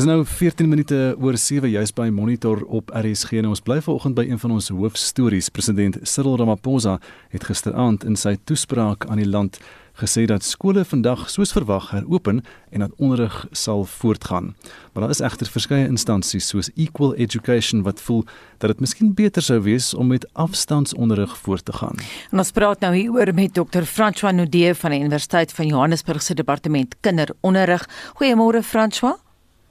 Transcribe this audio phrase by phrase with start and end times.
[0.00, 4.14] Dis nou 14 minute oor 7 juis by Monitor op RSG en ons bly vanoggend
[4.16, 5.50] by een van ons hoofstories.
[5.52, 6.94] President Cyril Ramaphosa
[7.28, 9.58] het gisteraand in sy toespraak aan die land
[10.00, 12.40] gesê dat skole vandag soos verwag heropen
[12.72, 14.54] en dat onderrig sal voortgaan.
[14.94, 18.24] Maar daar is egter verskeie instansies soos Equal Education wat voel
[18.56, 22.00] dat dit miskien beter sou wees om met afstandsonderrig voort te gaan.
[22.32, 23.84] En ons praat nou hieroor met Dr.
[23.84, 27.84] François Nudee van die Universiteit van Johannesburg se departement kinderonderrig.
[28.16, 29.20] Goeiemôre François.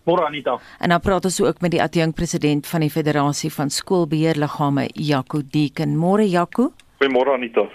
[0.10, 0.57] Môre Anita.
[0.80, 5.98] En dan praat ons ook met die adjunkpresident van die Federasie van Skoolbeheerliggame, Jaco Deken.
[5.98, 6.72] Môre Jaco.
[6.99, 7.68] Goeiemôre Anita.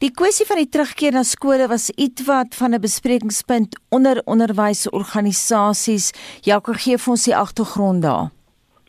[0.00, 6.12] Die kwessie van die terugkeer na skole was ietwat van 'n besprekingspunt onder onderwysorganisasies.
[6.40, 8.30] Jaco gee vir ons die agtergrond daar.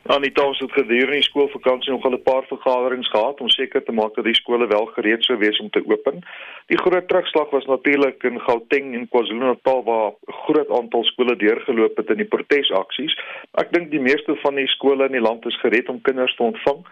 [0.10, 4.16] Anita ons het gedurende die skoolvakansie nog 'n paar vergaderings gehad om seker te maak
[4.16, 6.26] dat die skole wel gereed sou wees om te open.
[6.66, 10.16] Die groot terugslag was natuurlik in Gauteng en KwaZulu-Natal waar 'n
[10.46, 13.20] groot aantal skole deurgeloop het in die protesaksies.
[13.54, 16.44] Ek dink die meeste van die skole in die land is gereed om kinders te
[16.44, 16.86] ontvang.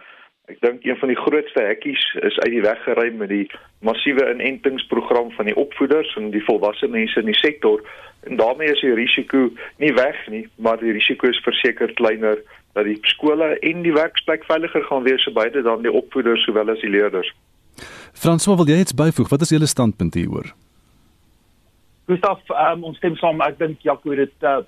[0.46, 4.30] Ek dink een van die grootste hekkies is uit die weg geruim met die massiewe
[4.30, 7.82] inentingsprogram van die opvoeders en die volwasse mense in die sektor
[8.26, 12.42] en daarmee is die risiko nie weg nie, maar die risiko is verseker kleiner
[12.72, 16.70] dat die skole en die werksplek veiliger gaan wees vir beide dan die opvoeders sowel
[16.70, 17.30] as die leerders.
[18.12, 19.30] François, wil jy iets byvoeg?
[19.30, 20.52] Wat is julle standpunt hieroor?
[22.10, 23.40] Gustav, um, ons stem saam.
[23.46, 24.60] Ek dink Jaco het dit uh,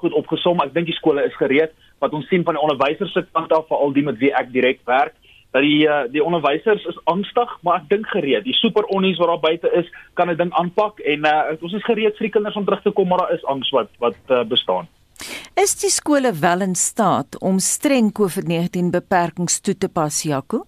[0.00, 0.60] goed opgesom.
[0.64, 3.66] Ek dink die skole is gereed wat ons sien van die onderwysers se kant af
[3.68, 5.16] veral die met wie ek direk werk
[5.50, 9.32] dat die uh, die onderwysers is angstig maar ek dink gereed die super onnies wat
[9.32, 12.56] daar buite is kan 'n ding aanpak en uh, ons is gereed vir die kinders
[12.56, 14.88] om terug te kom maar daar is angs wat wat uh, bestaan
[15.58, 20.66] Is die skole wel in staat om streng COVID-19 beperkings toe te pas Jaco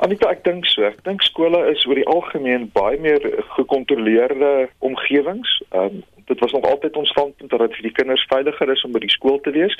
[0.00, 3.20] Anita ek dink so ek dink skole is oor die algemeen baie meer
[3.56, 8.72] gekontroleerde omgewings um, dit was nog altyd ons standpunt dat dit vir die kinders veiliger
[8.72, 9.76] is om by die skool te wees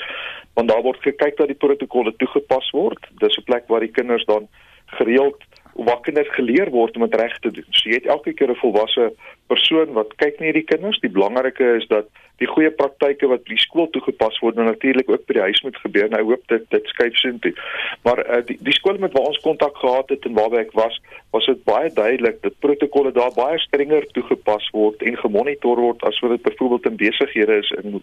[0.55, 4.25] want daar word gekyk dat die protokolle toegepas word dis 'n plek waar die kinders
[4.29, 4.47] dan
[4.99, 5.41] gereeld
[5.73, 7.67] wat kinders geleer word om dit reg te doen.
[7.69, 9.13] So jy het elke keer 'n volwasse
[9.47, 10.99] persoon wat kyk na hierdie kinders.
[10.99, 12.07] Die belangrike is dat
[12.41, 15.77] die goeie praktyke wat by skool toegepas word en natuurlik ook by die huis moet
[15.83, 16.09] gebeur.
[16.11, 17.53] Nou hoop dit dit skuif soontoe.
[18.07, 20.97] Maar uh, die die skole met waar ons kontak gehad het en waarby ek was,
[21.35, 26.19] was dit baie duidelik dat protokolle daar baie strenger toegepas word en gemonitor word as
[26.23, 28.01] wat dit byvoorbeeld in besighede is in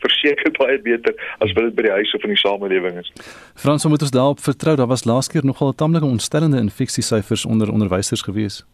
[0.00, 1.14] verseker baie beter
[1.44, 3.12] as wat dit by die huis of in die samelewing is.
[3.54, 4.76] Frans, moet ons daarop vertrou?
[4.80, 8.64] Daar was laas keer nogal 'n tamelike ontstellende infeksiesyfers onder onderwysers gewees.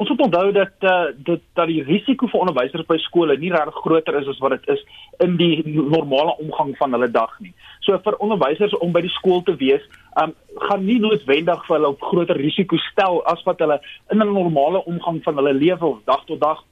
[0.00, 3.80] Ons moet onthou dat uh, dit dat die risiko vir onderwysers by skole nie regtig
[3.84, 4.84] groter is as wat dit is
[5.20, 7.52] in die normale omgang van hulle dag nie.
[7.84, 9.84] So vir onderwysers om by die skool te wees,
[10.22, 10.32] um,
[10.64, 13.76] gaan nie noodwendig vir hulle op groter risiko stel as wat hulle
[14.08, 16.64] in 'n normale omgang van hulle lewe dag tot dag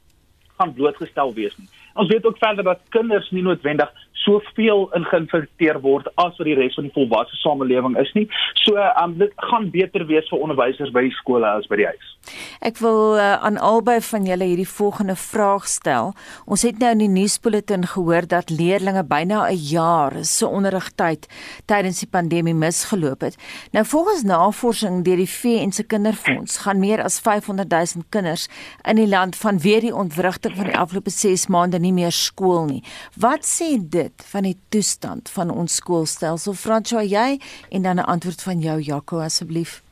[0.57, 1.69] gaan blootgestel wees nie.
[2.01, 3.93] Ons weet ook verder dat kinders nie noodwendig
[4.25, 8.27] soveel ingeïnfekteer word as wat die res van die volwasse samelewing is nie.
[8.65, 12.15] So um, dit gaan beter wees vir onderwysers by die skole as by die huis.
[12.65, 16.13] Ek wil uh, aan albei van julle hierdie volgende vraag stel.
[16.47, 18.77] Ons het nou in die nuusbulletin gehoor dat leerders
[19.09, 21.27] byna 'n jaar se onderrigtyd
[21.67, 23.37] tydens die pandemie misgeloop het.
[23.73, 28.49] Nou volgens navorsing deur die VN se Kinderfonds gaan meer as 500 000 kinders
[28.85, 32.83] in die land vanweer die ontwrigting van die afgelope 6 maande nie meer skool nie.
[33.17, 36.55] Wat sê dit van die toestand van ons skoolstelsel.
[36.55, 37.39] Fransjo, jy
[37.71, 39.83] en dan 'n antwoord van jou Jaco asseblief.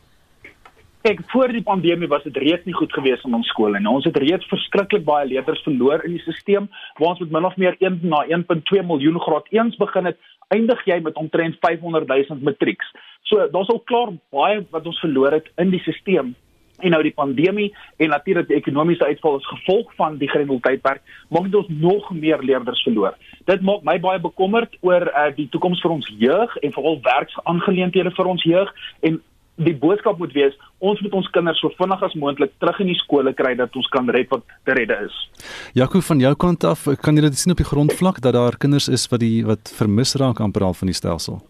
[1.06, 3.88] Kyk, voor die pandemie was dit reeds nie goed gewees in ons skole nie.
[3.88, 6.66] Ons het reeds verskriklik baie leerders verloor in die stelsel
[6.98, 10.82] waar ons met min of meer 1 na 1.2 miljoen graad 1s begin het, eindig
[10.84, 12.90] jy met omtrent 500 000 matrieks.
[13.22, 16.34] So daar's al klaar baie wat ons verloor het in die stelsel
[16.80, 17.68] en nou die pandemie
[18.02, 22.42] en natuurlik die ekonomiese uitval as gevolg van die grendeltydperk maak dit ons nog meer
[22.42, 23.16] leerders verloor.
[23.48, 28.12] Dit maak my baie bekommerd oor uh, die toekoms vir ons jeug en veral werksaangeleenthede
[28.16, 28.72] vir ons jeug
[29.08, 29.20] en
[29.56, 32.98] die boodskap moet wees ons moet ons kinders so vinnig as moontlik terug in die
[33.00, 35.16] skole kry dat ons kan red wat te redde is.
[35.78, 38.90] Jaco van jou kant af kan jy dit sien op die grondvlak dat daar kinders
[38.92, 41.40] is wat die wat vermis raak amper al van die stelsel.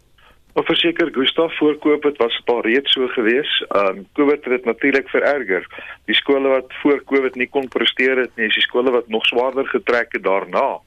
[0.56, 3.64] Of verseker Gustaf voor Covid was al reeds so gewees.
[3.68, 5.66] Um, Covid het dit natuurlik vererger.
[6.04, 9.26] Die skole wat voor Covid nie kon presteer het nie, is die skole wat nog
[9.26, 10.78] swaarder getrek het daarna.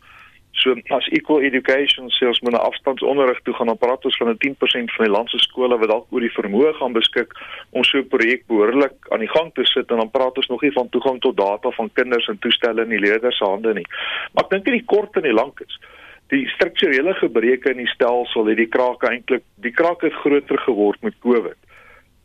[0.57, 4.37] So as equal education selfs met 'n afstandsonderrig toe gaan, dan praat ons van 'n
[4.37, 7.31] 10% van die land se skole wat dalk oor die vermoë gaan beskik
[7.69, 10.61] om so 'n projek behoorlik aan die gang te sit en dan praat ons nog
[10.61, 13.87] nie van toegang tot data van kinders en toestelle in die leerders se hande nie.
[14.33, 15.79] Maar ek dink dit die kort en die lank is
[16.29, 21.01] die strukturele gebreke in die stelsel het die krake eintlik die krake het groter geword
[21.01, 21.57] met Covid.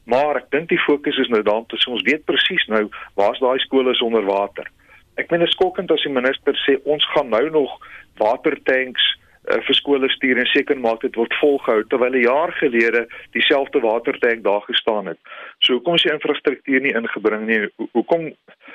[0.04, 2.84] Maar ek dink die fokus is nou daarop dat ons weet presies nou
[3.16, 4.68] waar's daai skole onder water.
[5.16, 7.78] Ek meen dit is skokkend as die minister sê ons gaan nou nog
[8.20, 9.04] watertanks
[9.48, 13.80] uh, vir skole stuur en seker maak dit word volgehou terwyl 'n jaar gelede dieselfde
[13.80, 15.18] watertank daar gestaan het.
[15.58, 17.60] So hoekom is die infrastruktuur nie ingebring nie?
[17.64, 18.32] Ho hoekom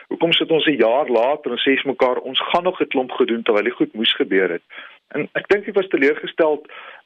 [0.10, 3.12] hoekom sit ons 'n jaar later en sê vir mekaar ons gaan nog 'n klomp
[3.12, 4.64] gedoen terwyl dit goed moes gebeur het?
[5.18, 6.60] En ek dink ek was teleurgestel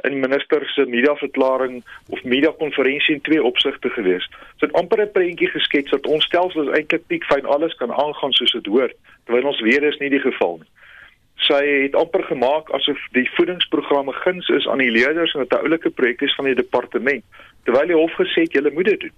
[0.03, 4.31] in minister se mediaverklaring of media konferensie in twee opsigte geweest.
[4.59, 7.91] Sy het amper 'n prentjie geskets dat ons stelsel is eintlik piek fyn alles kan
[7.91, 8.95] aangaan soos dit hoort,
[9.25, 10.71] terwyl ons weet dis nie die geval nie
[11.47, 15.65] sy het amper gemaak asof die voedingsprogramme guns is aan die leerders en dit 'n
[15.65, 17.23] oulike projek is van die departement
[17.63, 19.15] terwyl die hof gesê het julle moet dit doen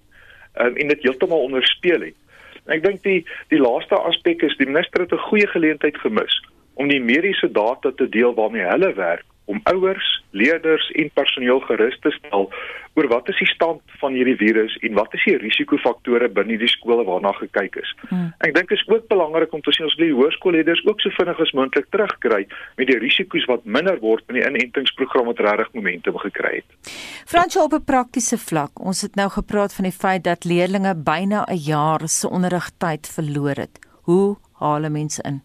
[0.61, 2.17] um, en dit heeltemal onderspeel het.
[2.65, 6.41] En ek dink die die laaste aspek is die minister het 'n goeie geleentheid gemis
[6.75, 11.97] om die mediese data te deel waarmee hulle werk om ouers, leerders en personeel gerus
[12.01, 12.49] te stel
[12.95, 16.71] oor wat is die stand van hierdie virus en wat is die risikofaktore binne die
[16.71, 17.91] skole waarna gekyk is.
[18.09, 18.31] Hmm.
[18.47, 21.13] Ek dink dit is ook belangrik om te sien ons wil die hoërskoolleerders ook so
[21.17, 22.41] vinnig as moontlik terugkry
[22.79, 26.93] met die risiko's wat minder word in die inentingsprogram wat regtig momentum gekry het.
[27.29, 31.45] Frans op 'n praktiese vlak, ons het nou gepraat van die feit dat leerders byna
[31.45, 33.79] 'n jaar se onderrigtyd verloor het.
[34.07, 35.41] Hoe haal mense in?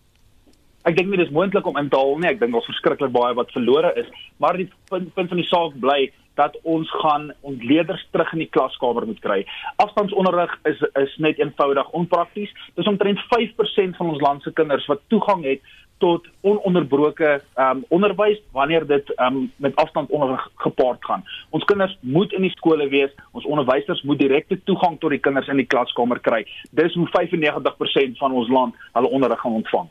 [0.89, 2.31] Ek dink nie dis moontlik om in te haal nie.
[2.31, 4.09] Ek dink ons verskriklik baie wat verlore is,
[4.41, 6.07] maar die punt, punt van die saak bly
[6.41, 9.43] dat ons gaan ons leerders terug in die klaskamer moet kry.
[9.83, 12.55] Afstandsonderrig is is net eenvoudig onprakties.
[12.81, 15.61] Dis omtrent 5% van ons land se kinders wat toegang het
[16.01, 21.27] tot ononderbroke um, onderwys wanneer dit um, met afstandsonderrig gepaard gaan.
[21.53, 23.13] Ons kinders moet in die skole wees.
[23.37, 26.47] Ons onderwysers moet direkte toegang tot die kinders in die klaskamer kry.
[26.73, 29.91] Dis hoe 95% van ons land hulle onderrig gaan ontvang.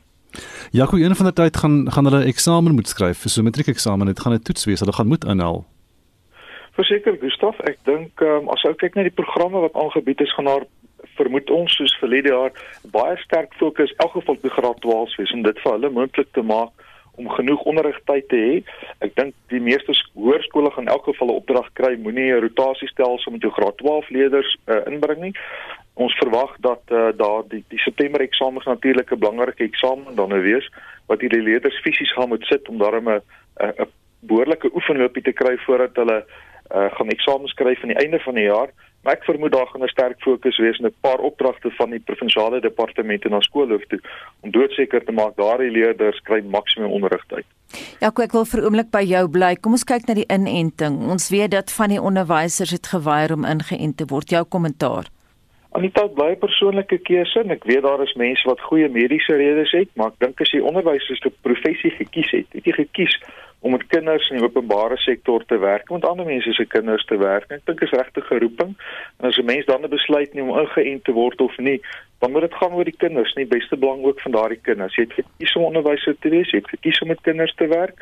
[0.70, 4.06] Jaco, een van die tyd gaan gaan hulle eksamen moet skryf vir so 'n matriekeksamen.
[4.06, 4.80] Dit gaan 'n toets wees.
[4.80, 5.64] Hulle gaan moet inhaal.
[6.72, 10.44] Verseker, Gustaf, ek dink um, as ou kyk na die programme wat aangebied is, gaan
[10.44, 10.64] daar
[11.16, 12.52] vermoed ons soos verlede jaar
[12.92, 16.42] baie sterk fokus elk geval op graad 12 wees om dit vir hulle moontlik te
[16.42, 16.70] maak
[17.20, 18.54] om genoeg onderrigtyd te hê.
[19.04, 23.32] Ek dink die meeste hoërskole gaan in elk geval 'n opdrag kry, moenie 'n rotasiestelsel
[23.32, 25.34] met jou graad 12 leerders uh, inbring nie
[25.94, 30.42] ons verwag dat uh, daar die die September eksamen natuurlik 'n belangrike eksamen dan nou
[30.42, 30.70] wees
[31.06, 33.20] wat hierdie leerders fisies gaan moet sit om daarmee
[33.56, 33.88] 'n 'n
[34.20, 36.24] behoorlike oefenloopie te kry voordat hulle
[36.74, 38.70] uh, gaan eksamens skryf aan die einde van die jaar.
[39.02, 42.00] Maar ek vermoed daar gaan 'n sterk fokus wees en 'n paar opdragte van die
[42.00, 44.00] provinsiale departemente na skoolhoof toe
[44.40, 47.44] om doodseker te maak daardie leerders kry maksimum onderrigtyd.
[48.00, 49.56] Ja, ek wil vir oomblik by jou bly.
[49.56, 51.10] Kom ons kyk na die inenting.
[51.10, 54.30] Ons weet dat van die onderwysers het geweier om ingeënt te word.
[54.30, 55.04] Jou kommentaar.
[55.72, 59.70] Anita het baie persoonlike keuse en ek weet daar is mense wat goeie mediese redes
[59.76, 63.14] het, maar ek dink as jy onderwysers te professie gekies het, het jy gekies
[63.60, 67.18] om met kinders in die openbare sektor te werk, met ander mense se kinders te
[67.20, 67.46] werk.
[67.52, 68.72] Ek dink is regte geroeping.
[69.20, 71.80] En as 'n mens dan 'n besluit neem om ingeënt te word of nie,
[72.18, 74.96] dan moet dit gaan oor die kinders, nie beste belang ook van daardie kinders.
[74.96, 77.94] Jy het gekies om onderwyser te wees, jy het gekies om met kinders te werk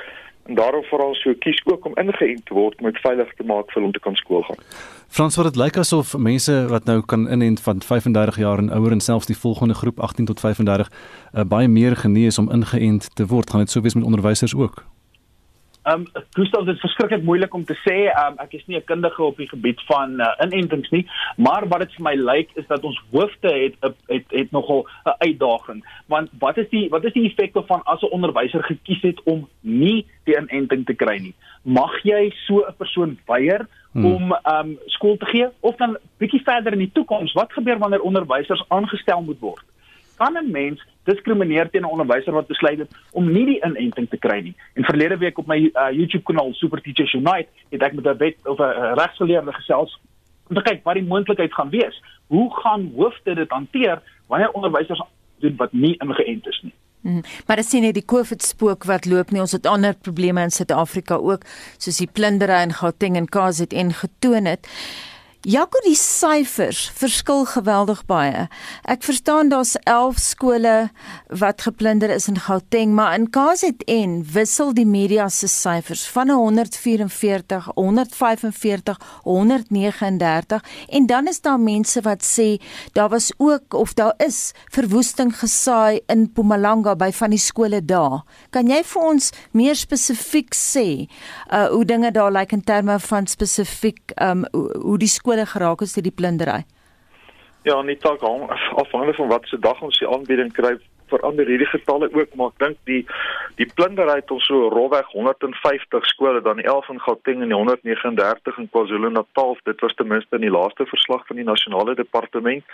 [0.48, 3.72] en daarom vooral so kies ook om ingeënt te word om dit veilig te maak
[3.72, 4.60] vir hom te kan skool gaan.
[5.08, 8.96] Frans, wat dit lyk asof mense wat nou kan inent van 35 jaar en ouer
[8.96, 13.26] en selfs die volgende groep 18 tot 35 uh, baie meer genees om ingeënt te
[13.26, 13.50] word.
[13.50, 14.84] Gaan dit sou wees met onderwysers ook?
[15.88, 17.96] Ehm um, Gustav dit is verskriklik moeilik om te sê.
[18.08, 21.06] Ehm um, ek is nie 'n kundige op die gebied van uh, inentings nie,
[21.36, 25.16] maar wat dit vir my lyk is dat ons hoofde het het het nogal 'n
[25.18, 25.84] uitdaging.
[26.06, 29.48] Want wat is die wat is die effekte van as 'n onderwyser gekies het om
[29.60, 31.34] nie die inenting te kry nie?
[31.62, 34.04] Mag jy so 'n persoon weier hmm.
[34.04, 37.78] om ehm um, skool te gee of dan bietjie verder in die toekoms, wat gebeur
[37.78, 39.64] wanneer onderwysers aangestel moet word?
[40.18, 44.18] Kan 'n mens diskrimineer teen 'n onderwyser wat besluit het om nie die inenting te
[44.18, 44.56] kry nie.
[44.74, 48.16] En verlede week op my uh, YouTube kanaal Super Teachers Unite het ek met 'n
[48.16, 50.00] wet of 'n regsgeleerde gesels
[50.48, 52.02] om te kyk wat die moontlikheid gaan wees.
[52.26, 55.02] Hoe gaan hoofde dit hanteer wanneer onderwysers
[55.40, 56.74] doen wat nie ingeënt is nie?
[57.00, 60.42] Hmm, maar dit sien jy die COVID spook wat loop nie ons het ander probleme
[60.42, 61.46] in Suid-Afrika ook
[61.78, 64.66] soos die plundere in Gauteng en KZN getoon het.
[65.48, 68.42] Jaco die syfers verskil geweldig baie.
[68.84, 70.72] Ek verstaan daar's 11 skole
[71.40, 77.70] wat geplunder is in Gauteng, maar in KZN wissel die media se syfers van 144,
[77.78, 80.66] 145, 139
[80.98, 82.60] en dan is daar mense wat sê
[82.92, 88.20] daar was ook of daar is verwoesting gesaai in Mpumalanga by van die skole daar.
[88.52, 91.08] Kan jy vir ons meer spesifiek sê
[91.48, 95.80] uh hoe dinge daar lyk like in terme van spesifiek um hoe die skole geraak
[95.80, 96.64] is deur die plundering?
[97.62, 100.78] Ja, nie dalk afhangende van wat se dag ons die aanbieding kry
[101.08, 103.00] verander hierdie getalle ook maar ek dink die
[103.60, 108.68] die plundering het ons so rolweg 150 skole dan 11 in Gauteng en 139 in
[108.70, 109.56] KwaZulu-Natal.
[109.64, 112.64] Dit was ten minste in die laaste verslag van die nasionale departement.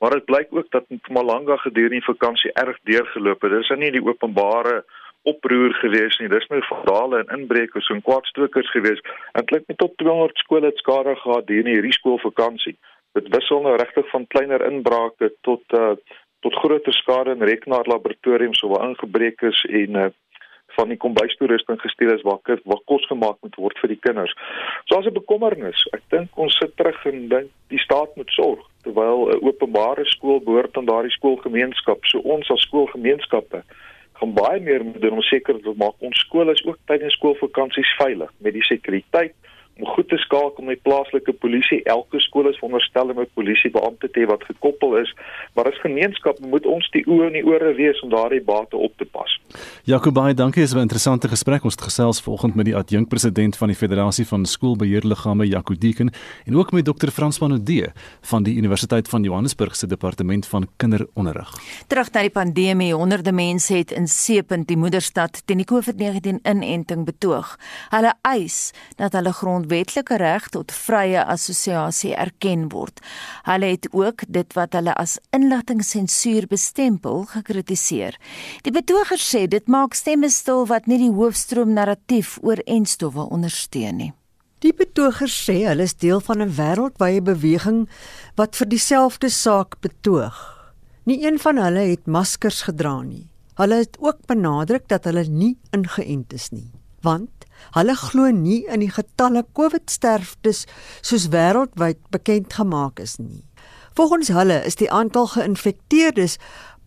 [0.00, 3.52] Maar dit blyk ook dat Mpumalanga gedurende die vakansie erg deurgeloop het.
[3.58, 4.82] Dis nie die openbare
[5.22, 6.28] oproer gewees nie.
[6.28, 9.02] Dis nou vandale en inbrekers en kwaadstokers gewees.
[9.38, 12.76] En klink net tot 200 skole het skade gehad hier in hierdie skoolvakansie.
[13.18, 15.94] Dit wissel nou regtig van kleiner inbrake tot uh
[16.42, 20.10] tot groter skade in rekenaarlaboratoriums waar ingebreek is en uh
[20.76, 24.34] van die kombuistoerusting gestuur is waar waar kos gemaak moet word vir die kinders.
[24.88, 25.86] So as 'n bekommernis.
[25.92, 30.40] Ek dink ons sit terug en dink die staat moet sorg terwyl 'n openbare skool
[30.40, 31.98] behoort aan daardie skoolgemeenskap.
[32.04, 33.62] So ons as skoolgemeenskappe
[34.22, 37.94] gaan baie meer moet doen om seker te maak ons skole is ook tydens skoolvakansies
[37.98, 39.34] veilig met die sekuriteit
[39.78, 41.82] om goed te skakel met plaaslike polisie.
[41.84, 45.14] Elke skool is veronderstel om 'n polisiebeampte te hê wat gekoppel is,
[45.54, 48.92] maar as gemeenskap moet ons die oë en die ore wees om daardie bate op
[48.96, 49.40] te pas.
[49.84, 51.64] Jacobai, dankie, is 'n interessante gesprek.
[51.64, 56.10] Ons het gesels vanoggend met die adjunkpresident van die Federasie van Skoolbeheerliggame, Jaco Deken,
[56.46, 57.08] en ook met Dr.
[57.08, 61.54] Frans Manodee van die Universiteit van Johannesburg se departement van kinderonderrig.
[61.86, 67.04] Terug na die pandemie, honderde mense het in Seepunt, die moederstad, teen die COVID-19 inenting
[67.04, 67.58] betoog.
[67.90, 73.00] Hulle eis dat hulle grond grondwetlike reg tot vrye assosiasie erken word.
[73.44, 78.16] Hulle het ook dit wat hulle as inligtingsensuur bestempel gekritiseer.
[78.62, 83.96] Die betogers sê dit maak stemme stil wat nie die hoofstroom narratief oor enstowwe ondersteun
[83.96, 84.12] nie.
[84.62, 87.88] Die betogers sê hulle is deel van 'n wêreldwye beweging
[88.36, 90.38] wat vir dieselfde saak betoog.
[91.04, 93.28] Nie een van hulle het maskers gedra nie.
[93.54, 96.70] Hulle het ook benadruk dat hulle nie ingeënt is nie,
[97.02, 97.41] want
[97.76, 100.66] Hulle glo nie in die getalle COVID-sterftes
[101.00, 103.44] soos wêreldwyd bekend gemaak is nie.
[103.96, 106.38] Volgens hulle is die aantal geïnfekteerdes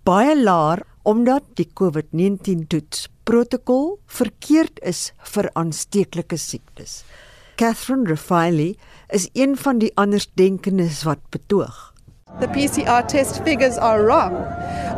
[0.06, 7.04] baie laer omdat die COVID-19 toets protokol verkeerd is vir aansteeklike siektes.
[7.58, 8.76] Catherine Refaili
[9.14, 11.94] is een van die andersdenkendes wat betoog.
[12.40, 14.36] The PCR test figures are wrong.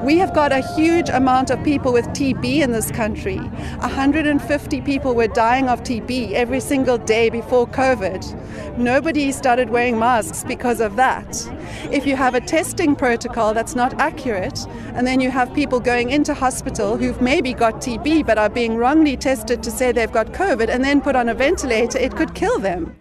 [0.04, 3.38] We have got a huge amount of people with TB in this country.
[3.38, 8.78] 150 people were dying of TB every single day before COVID.
[8.78, 11.50] Nobody started wearing masks because of that.
[11.92, 16.12] If you have a testing protocol that's not accurate, and then you have people going
[16.12, 20.28] into hospital who've maybe got TB but are being wrongly tested to say they've got
[20.28, 22.96] COVID and then put on a ventilator, it could kill them.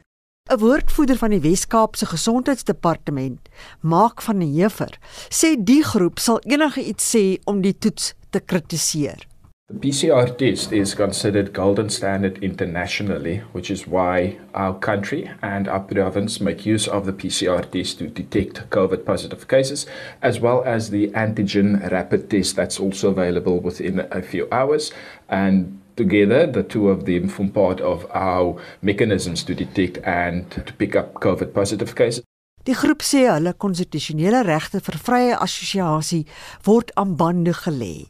[0.49, 3.49] 'n Woordvoerder van die Wes-Kaapse Gesondheidsdepartement,
[3.81, 4.93] Maak van der Heever,
[5.29, 9.27] sê die groep sal enige iets sê om die toets te kritiseer.
[9.69, 15.81] The PCR test is considered golden standard internationally, which is why our country and our
[15.81, 19.85] province make use of the PCR test to detect COVID positive cases,
[20.23, 24.93] as well as the antigen rapid test that's also available within a few hours.
[25.29, 30.73] And together, the two of them form part of our mechanisms to detect and to
[30.75, 32.23] pick up COVID positive cases.
[32.67, 36.25] Die groep sê hulle konstitusionele regte vir vrye assosiasie
[36.67, 38.09] word aan bande gelê.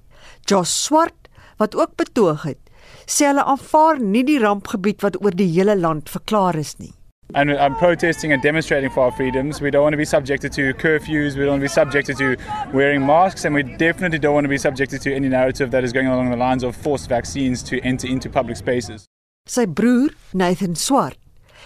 [0.49, 1.28] Josh Swart,
[1.61, 2.62] wat ook betoog het,
[3.05, 6.96] sê hulle aanvaar nie die rampgebied wat oor die hele land verklaar is nie.
[7.35, 9.61] And I'm protesting and demonstrating for our freedoms.
[9.61, 11.37] We don't want to be subjected to curfews.
[11.37, 12.37] We don't want to be subjected to
[12.73, 15.92] wearing masks, and we definitely don't want to be subjected to any narrative that is
[15.92, 19.06] going along the lines of forced vaccines to enter into public spaces.
[19.47, 21.16] Sy broer, Nathan Swart,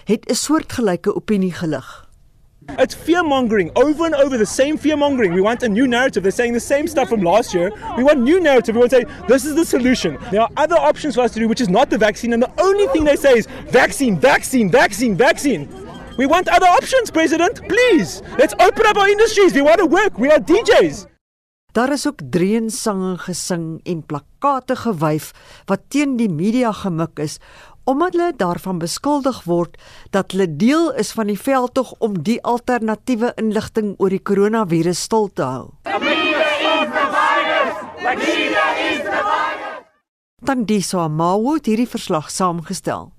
[0.05, 2.10] het 'n soortgelyke opinie gelig.
[2.79, 5.33] It's fear mongering over and over the same fear mongering.
[5.33, 6.23] We want a new narrative.
[6.23, 7.71] They're saying the same stuff from last year.
[7.97, 8.75] We want new narrative.
[8.75, 10.19] We want to say this is the solution.
[10.31, 12.33] There are other options for us to do, which is not the vaccine.
[12.33, 15.69] And the only thing they say is vaccine, vaccine, vaccine, vaccine.
[16.17, 17.67] We want other options, President.
[17.69, 19.55] Please, let's open up our industries.
[19.55, 20.19] We want to work.
[20.19, 21.07] We are DJs.
[21.73, 25.31] Daar is ook dreunsang gesing en plakkate gewyf
[25.71, 27.39] wat teen die media gemik is
[27.85, 29.77] omdat hulle daarvan beskuldig word
[30.11, 35.31] dat hulle deel is van die veldtog om die alternatiewe inligting oor die koronavirus stil
[35.35, 35.65] te hou.
[40.41, 43.11] Dan dis so maar word hierdie verslag saamgestel.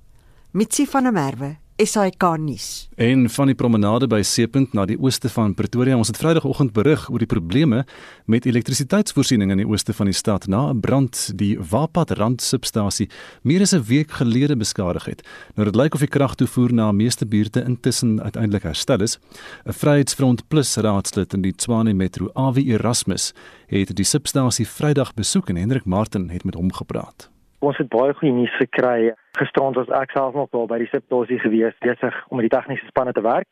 [0.51, 2.87] Mitsi van der Merwe SAK nuus.
[2.95, 7.07] En van die promenade by Seepunt na die ooste van Pretoria, ons het Vrydagoggend berig
[7.09, 7.83] oor die probleme
[8.29, 13.09] met elektrisiteitsvoorsiening in die ooste van die stad na 'n brand die Wapad randsubstasie
[13.43, 15.27] meer as 'n week gelede beskadig het.
[15.55, 19.19] Nou dit lyk of die kragtoevoer na meeste buurte intussen uiteindelik herstel is.
[19.65, 23.33] 'n Vryheidsfront Plus raadslid in die Tshwane Metro, Awie Erasmus,
[23.67, 27.29] het die substasie Vrydag besoek en Hendrik Martin het met hom gepraat.
[27.61, 29.11] Ons het baie goeie nuus gekry.
[29.37, 32.87] Gisterand was ek self nog daar by die substasie gewees, besig om met die tegniese
[32.89, 33.45] spanne te werk.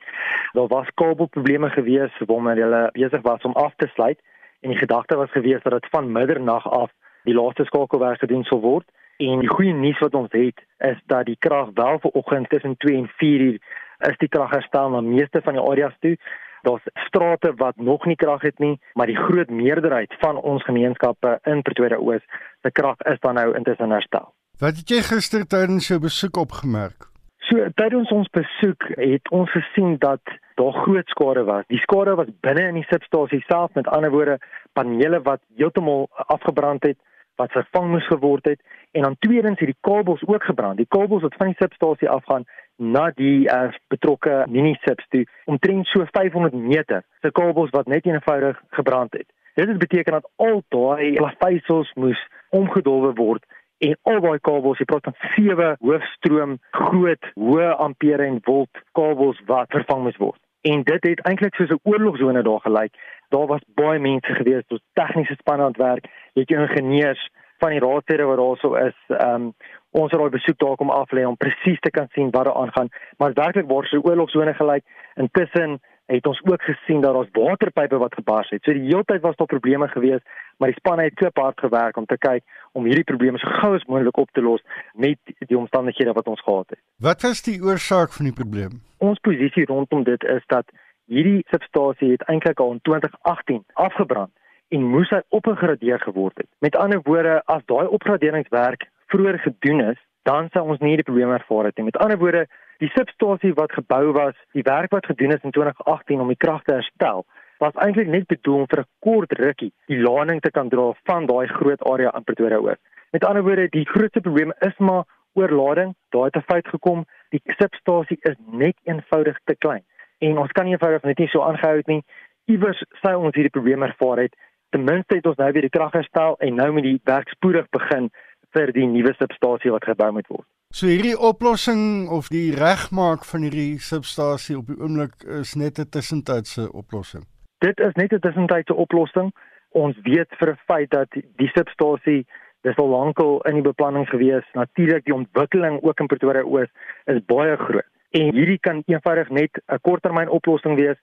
[0.57, 4.17] Daar was kabelprobleme gewees waarmee hulle besig was om af te sluit
[4.65, 6.89] en die gedagte was gewees dat dit van middernag af
[7.29, 8.87] die laaste skakelwerk gedoen sou word.
[9.21, 12.97] En die goeie nuus wat ons het is dat die krag wel vanoggend tussen 2
[12.97, 13.61] en 4 uur
[14.09, 16.17] is die krag herstel na meeste van die areas toe.
[16.61, 21.39] Daar's strate wat nog nie krag het nie, maar die groot meerderheid van ons gemeenskappe
[21.43, 22.23] in Pretoria Oos
[22.61, 24.33] se krag is dan nou intussen herstel.
[24.59, 27.07] Wat het jy gister tydens jou besoek opgemerk?
[27.49, 30.21] So tydens ons besoek het ons gesien dat
[30.59, 31.63] daar groot skade was.
[31.67, 34.35] Die skade was binne in die substasie self, met ander woorde,
[34.73, 36.99] panele wat heeltemal afgebrand het,
[37.39, 38.59] wat vervang moes geword het
[38.91, 40.77] en dan tweedens het die kabels ook gebrand.
[40.77, 42.45] Die kabels wat van die substasie afgaan
[42.79, 47.03] na die uh, betrokke mini subs toe omtrent so 500 meter.
[47.21, 49.27] Se kabels wat net eenvoudig gebrand het.
[49.59, 52.19] Dit beteken dat al daai glasveisels moes
[52.49, 53.43] omgedolwe word
[53.79, 59.39] en al daai kabels, jy praat van sewe hoofstroom groot hoë ampere en volt kabels
[59.47, 60.39] wat vervang moes word.
[60.67, 62.93] En dit het eintlik soos 'n oorlogsone daar gelyk.
[63.29, 67.29] Daar was baie mense gewees, tot tegniese spanne aan werk, jy het ingenieurs
[67.59, 68.97] van die raadslede wat daarso is.
[69.07, 69.53] Ehm um,
[69.91, 72.59] ons het al besoek daar kom af lê om presies te kan sien wat daar
[72.63, 72.89] aangaan.
[73.17, 74.83] Maar werklik so 'n oorlogsone gelyk.
[75.15, 78.63] Intussen het ons ook gesien dat daar's waterpype wat gebars het.
[78.63, 80.21] So die hele tyd was daar probleme gewees,
[80.57, 83.75] maar die span het klop hard gewerk om te kyk om hierdie probleme so gou
[83.75, 84.61] as moontlik op te los
[84.93, 86.79] met die omstandighede wat ons gehad het.
[86.97, 88.81] Wat was die oorsaak van die probleem?
[88.97, 90.65] Ons posisie rondom dit is dat
[91.05, 94.33] hierdie substasie het eintlik al in 2018 afgebrand
[94.69, 96.47] en moes hy opgegradeer geword het.
[96.59, 99.99] Met ander woorde, as daai opgraderingswerk vroeër gedoen is,
[100.29, 101.87] dan sou ons nie die probleme ervaar het nie.
[101.89, 102.45] Met ander woorde,
[102.83, 106.63] die substasie wat gebou was, die werk wat gedoen is in 2018 om die krag
[106.63, 107.25] te herstel,
[107.59, 111.47] was eintlik net bedoel vir 'n kort rukkie die lading te kan dra van daai
[111.47, 112.77] groot area in Pretoria oor.
[113.11, 115.95] Met ander woorde, die grootste probleem is maar oorlading.
[116.09, 119.83] Daai het 'n feit gekom, die substasie is net eenvoudig te klein.
[120.19, 122.03] En ons kan nie eenvoudig net nie so aangehou het nie.
[122.45, 124.35] Iewers sou ons hierdie probleem ervaar het.
[124.69, 127.69] Ten minste het ons nou weer die krag herstel en nou moet die werk spoedig
[127.69, 128.09] begin
[128.53, 130.47] vir die nuwe substasie wat gebou moet word.
[130.73, 135.89] So hierdie oplossing of die regmaak van hierdie substasie op die oomblik is net 'n
[135.89, 137.25] tussentydse oplossing.
[137.65, 139.33] Dit is net 'n tussentydse oplossing.
[139.69, 142.25] Ons weet vir 'n feit dat die substasie
[142.61, 144.45] dis al lankal in die beplanning gewees.
[144.53, 146.69] Natuurlik die ontwikkeling ook in Pretoria Oos
[147.05, 147.85] is baie groot.
[148.11, 150.97] En hierdie kan eenvoudig net 'n korttermyn oplossing wees.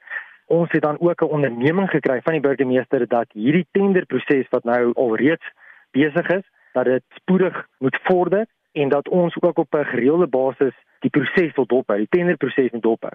[0.47, 4.93] Ons het dan ook 'n onderneming gekry van die burgemeester dat hierdie tenderproses wat nou
[4.95, 5.47] alreeds
[5.91, 10.75] besig is, dat dit spoedig moet vorder en dat ons ook op 'n gereelde basis
[11.01, 13.13] die proses wil dophou, die tenderproses moet dophou.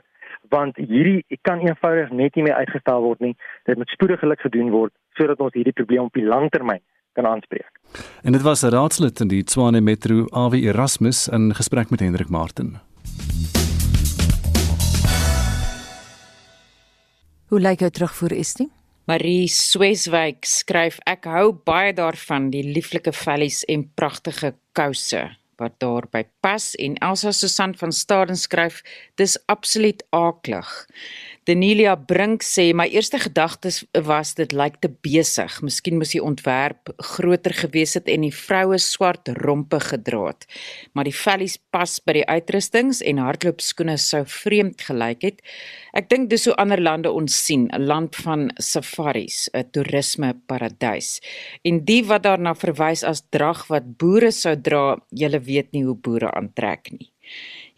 [0.50, 3.36] Want hierdie kan eenvoudig net nie meer uitgestel word nie.
[3.64, 6.82] Dit moet spoedigelik gedoen word sodat ons hierdie probleem op die langtermyn
[7.14, 7.72] kan aanspreek.
[8.24, 12.30] En dit was 'n raadslid in die Tshwane Metro, AW Erasmus in gesprek met Hendrik
[12.30, 12.80] Martin.
[17.52, 18.70] Hoe lyk jou terugvoer Estie?
[19.12, 25.26] Marie Sweswyk skryf ek hou baie daarvan die lieflike vellies en pragtige kouse
[25.60, 28.80] wat daarby pas en Elsa Susan van Staden skryf
[29.20, 30.72] dis absoluut aaklig.
[31.50, 35.56] Denelia Brink sê my eerste gedagtes was dit lyk te besig.
[35.66, 40.46] Miskien moes die ontwerp groter gewees het en die vroue swart rompe gedra het.
[40.94, 45.42] Maar die vellies pas by die uitrustings en hardloopskoene sou vreemd gelyk het.
[45.98, 51.22] Ek dink dis hoe ander lande ons sien, 'n land van safaris, 'n toerisme paradys.
[51.66, 55.98] En die wat daarna verwys as drag wat boere sou dra, julle weet nie hoe
[55.98, 57.10] boere aantrek nie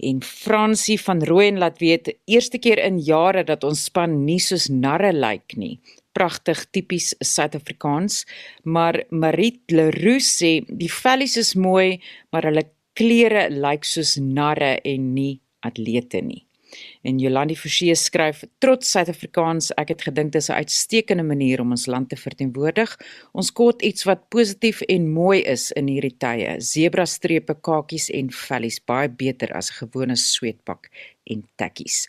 [0.10, 4.70] en Fransie van Rooyen laat weet eerste keer in jare dat ons span nie soos
[4.70, 5.80] narre lyk nie.
[6.14, 8.24] Pragtig tipies Suid-Afrikaans,
[8.64, 12.00] maar Marit Leroux sê die vellies is mooi,
[12.32, 16.44] maar hulle klere lyk soos narre en nie atlete nie.
[17.04, 21.86] En Jolandi Forsie skryf trots Suid-Afrikaans, ek het gedink dis 'n uitstekende manier om ons
[21.86, 22.98] land te verteenwoordig.
[23.34, 26.56] Ons kort iets wat positief en mooi is in hierdie tye.
[26.60, 30.90] Zebra strepe, kakies en vellies baie beter as 'n gewone sweetpak
[31.32, 32.08] en tekkies.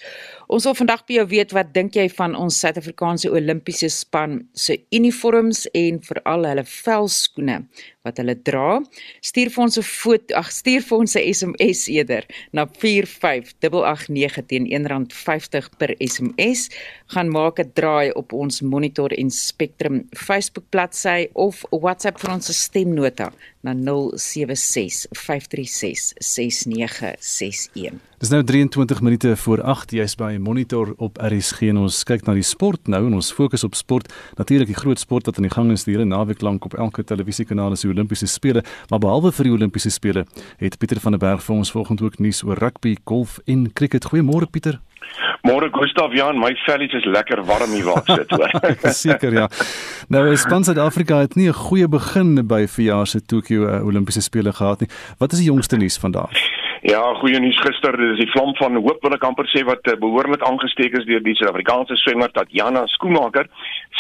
[0.49, 4.79] Ons wil vandag by jou weet wat dink jy van ons Suid-Afrikaanse Olimpiese span se
[4.95, 7.63] uniforms en veral hulle velskoene
[8.05, 8.81] wat hulle dra?
[9.25, 14.67] Stuur vir ons 'n foto, ag stuur vir ons 'n SMS eerder na 45889 teen
[14.67, 16.71] R1.50 per SMS.
[17.07, 22.63] Gaan maak 'n draai op ons Monitor en Spectrum Facebook bladsy of WhatsApp vir ons
[22.65, 28.01] stemnota na 076 536 6961.
[28.19, 32.33] Dis nou 23 minute voor 8 jy's by Monitor op RSG en ons kyk na
[32.37, 34.09] die sport nou en ons fokus op sport.
[34.39, 37.05] Natuurlik die groot sport wat aan die gang is die hele naweek lank op elke
[37.05, 40.25] televisiekanaal is die Olimpiese spele, maar behalwe vir die Olimpiese spele
[40.63, 44.09] het Pieter van der Berg vir ons volgende ook nuus oor rugby, golf en cricket.
[44.09, 44.81] Goeiemôre Pieter.
[45.45, 48.57] Môre Gustav Jan, my vellies is lekker warm hier waar ek sit hoor.
[49.05, 49.49] Seker ja.
[50.09, 54.53] Nou Span Suid-Afrika het nie 'n goeie begin by verjaar se Tokyo uh, Olimpiese spele
[54.53, 54.89] gehad nie.
[55.19, 56.33] Wat is die jongste nuus vandag?
[56.85, 59.95] Ja, goeie nuus gister, dis die vlam van hoop wil ek amper sê wat uh,
[59.97, 63.49] behoorlik aangesteek is deur die Suid-Afrikaanse swemmer Tatiana Skoemaker.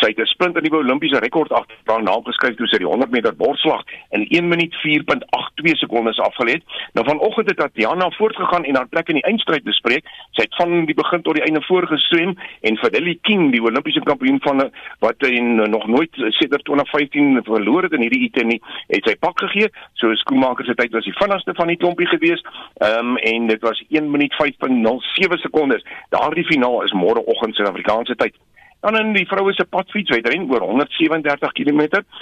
[0.03, 3.11] Sy het 'n sprint in die Olimpiese rekord agter naam geskryf toe sy die 100
[3.11, 6.64] meter borsslag in 1 minuut 4.82 sekondes afgelê het.
[6.92, 10.05] Nou vanoggend het Tatiana voortgegaan en haar plek in die eindstryd bespreek.
[10.37, 14.40] Sy het van die begin tot die einde voorgeswem en Fadeli King, die Olimpiese kampioen
[14.42, 14.68] van eh,
[15.01, 19.16] wat in uh, nog nooit sedert 2015 verloor het in hierdie item nie, het sy
[19.16, 19.73] pak gegee.
[19.94, 22.44] So Skoemaker se tyd was die vinnigste van die klompie geweest.
[22.75, 25.85] Ehm um, en dit was 1 minuut 5.07 sekondes.
[26.09, 28.35] Daardie finaal is môreoggend Suid-Afrikaanse tyd.
[28.81, 31.81] Dan in die vroue se padfietswedren oor 137 km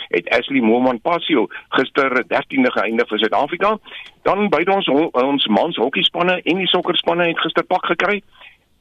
[0.08, 3.78] het Ashley Moman Passio gister 13de geëindig vir Suid-Afrika.
[4.22, 8.22] Dan beide ons ons mans hokkiespanne en die sokkerspanne het gister pak gekry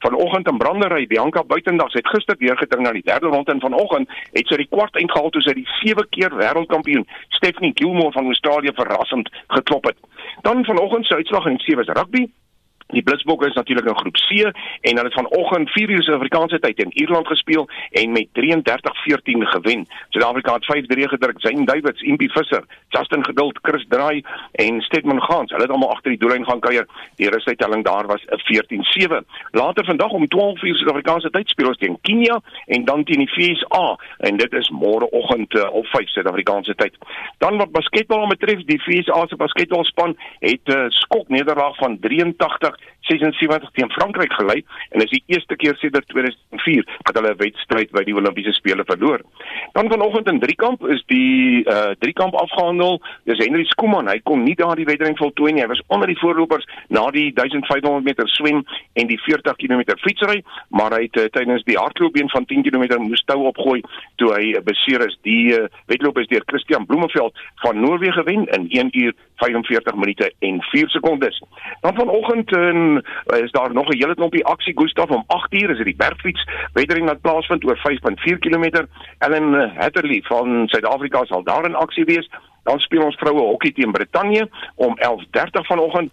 [0.02, 4.10] vanoggend in brandery Bianca Buitendag het gister weer gedring na die derde ronde en vanoggend
[4.32, 7.06] het sy die kwart eindgehaal toe sy die sewe keer wêreldkampioen
[7.38, 9.98] Stephanie Gilmore van Australië verrassend geklop het.
[10.46, 12.26] Dan vanoggend se uitslag in sewe rugby
[12.92, 14.30] Die Blitsbokke is natuurlik in groep C
[14.80, 19.86] en hulle het vanoggend 4:00 Suid-Afrikaanse tyd in Ierland gespeel en met 33-14 gewen.
[20.08, 21.40] Suid-Afrika het 5-3 gedruk.
[21.40, 25.50] Zayn Davids, Impi Visser, Justin Geduld, Chris Draai en Stedman Gans.
[25.50, 26.86] Hulle het almal agter die doellyn gaan kuier.
[27.16, 29.24] Die rusuittelling daar was 'n 14-7.
[29.50, 33.98] Later vandag om 12:00 Suid-Afrikaanse tyd speel ons teen Kenia en dan teen die VSA
[34.18, 36.96] en dit is môreoggend uh, op 5 Suid-Afrikaanse tyd.
[37.38, 42.81] Dan wat basketbal betref, die VSA se basketbalspan het 'n uh, skok nederlaag van 83
[43.00, 47.90] 76 teen Frankryk gelei en is die eerste keer sedert 2004 dat hulle 'n wedstryd
[47.90, 49.20] by die Olimpiese spele verloor.
[49.72, 53.00] Dan vanoggend in Driekamp is die uh Driekamp afgehandel.
[53.24, 54.08] Dis Henry Skooman.
[54.08, 55.62] Hy kon nie daardie wedren voltooi nie.
[55.62, 60.42] Hy was onder die voorlopers na die 1500 meter swem en die 40 km fietsry,
[60.68, 63.82] maar hy het uh, tydens die hardloopbeen van 10 km moes tou opgooi
[64.16, 65.18] toe hy uh, beseer is.
[65.22, 70.32] Die uh, wedloop is deur Christian Bloemeveld van Noorwe gewen in 1 uur 45 minute
[70.38, 71.42] en 4 sekondes.
[71.80, 73.04] Dan vanoggend in
[73.44, 77.06] is daar nog 'n hele klompie aksie Gustaf om 8uur is dit die bergfiets wedering
[77.06, 78.86] wat plaasvind oor 5.4 km.
[79.18, 82.30] Ellen Hatterley van Suid-Afrika sal daar in aksie wees.
[82.62, 86.10] Dan speel ons vroue hokkie teen Brittanje om 11:30 vanoggend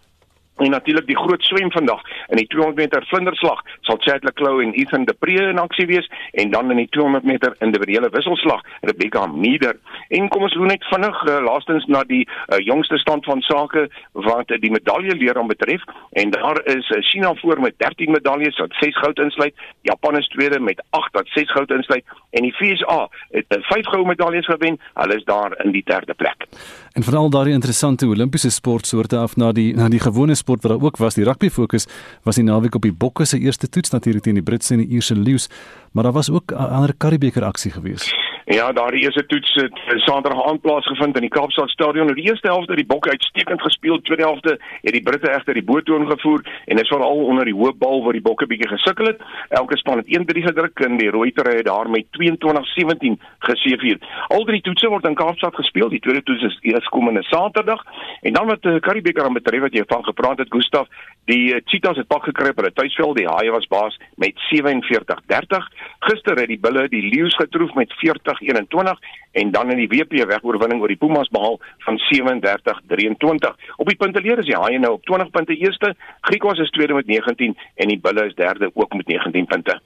[0.59, 4.73] En natuurlik die groot swem vandag in die 200 meter vlinderslag sal Chad Leclerc en
[4.73, 9.25] Ethan De Pre in aksie wees en dan in die 200 meter individuele wisselslag Rebecca
[9.27, 9.77] Meeder.
[10.09, 13.85] En kom ons loop net vinnig uh, laastens na die uh, jongste stand van sake
[14.27, 15.85] wat uh, die medalje leer om betref
[16.19, 20.27] en daar is uh, China voor met 13 medaljes wat 6 goud insluit, Japan is
[20.27, 24.45] tweede met 8 wat 6 goud insluit en die VSA het 5 uh, goue medaljes
[24.45, 24.79] gewen.
[24.93, 26.47] Hulle is daar in die derde plek.
[26.93, 30.81] En veral daardie interessante Olimpiese sportsoorte af na die na die gewone sport wat daar
[30.81, 31.87] ook was, die rugby fokus
[32.23, 34.97] was die naweek op die Bokke se eerste toets natuurlik teen die Britse en die
[34.97, 35.49] Ierse leeu's,
[35.91, 38.29] maar daar was ook 'n ander Karibeker aksie geweest.
[38.49, 42.07] Ja, daardie eerste toets het Saterdag aand plaasgevind in die Kaapstad Stadion.
[42.09, 45.53] Nou die eerste helfte het die Bokke uitstekend gespeel, tweede helfte het die Britte egter
[45.53, 48.71] die boetoon gevoer en dit is veral onder die hoë bal waar die Bokke bietjie
[48.71, 49.21] gesukkel het.
[49.59, 54.01] Elke span het 1-3 gedruk en die Rooitere het daar met 22-17 geseëvier.
[54.33, 55.93] Al drie toetse word in Kaapstad gespeel.
[55.93, 57.85] Die tweede toets is eers komende Saterdag
[58.21, 60.87] en dan wat die uh, Karibeker aan betref wat jy van gepraat het, Gustaf,
[61.29, 63.17] die uh, Cheetahs het pak gekry op hulle tuisveld.
[63.17, 65.67] Die Haie was baas met 47-30.
[66.07, 68.97] Gister het die Bulle die Leeu's getroof met 40-21
[69.31, 73.53] en dan in die WP wegoorwinning oor die Pumas behaal van 37-23.
[73.77, 77.07] Op die punteleer is die Haie nou op 20 punte eerste, Griquas is tweede met
[77.07, 79.79] 19 en die Bulle is derde ook met 19 punte.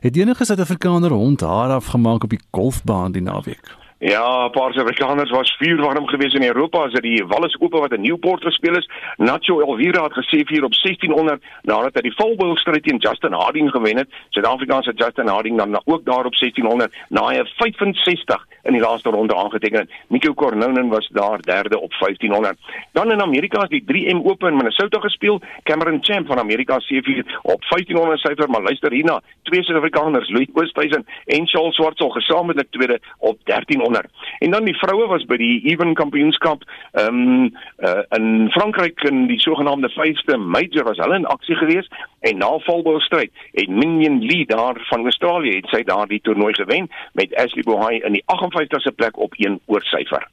[0.00, 3.78] Het enige Suid-Afrikaner hond haar afgemaak op die golfbaan die naweek?
[4.02, 7.92] Ja, 'n paar Suid-Afrikaners was vuurwarm geweest in Europa as dit die Wallis Ope wat
[7.92, 8.88] in Newport gespeel is.
[9.16, 13.70] Nacho Elvira het gesê vir op 1600 nadat hy die volboil stryd teen Justin Harding
[13.70, 14.08] gewen het.
[14.28, 19.10] Suid-Afrika se Justin Harding dan ook daar op 1600 na hy 65 in die laaste
[19.10, 19.90] ronde aangeteken.
[20.08, 22.58] Nico Cornonen was daar derde op 1500.
[22.92, 25.40] Dan in Amerika is die 3M Ope in Minnesota gespeel.
[25.62, 31.06] Cameron Champ van Amerika C4 op 1500 syfer, maar luister hierna, twee Suid-Afrikaners, Louis Oosthuizen
[31.26, 34.06] en Charles Swartsel gesamentlik tweede op 1300 onder.
[34.38, 39.26] En dan die vroue was by die Even Kampioenskap ehm um, uh, in Frankryk in
[39.26, 41.90] die sogenaamde 5ste major was hulle in aksie gewees
[42.30, 47.34] en na volboustryd het Minion Lee daar van Australië het sy daardie toernooi gewen met
[47.34, 50.28] Ashley Bohai in die 58ste plek op 1 oorsyfer.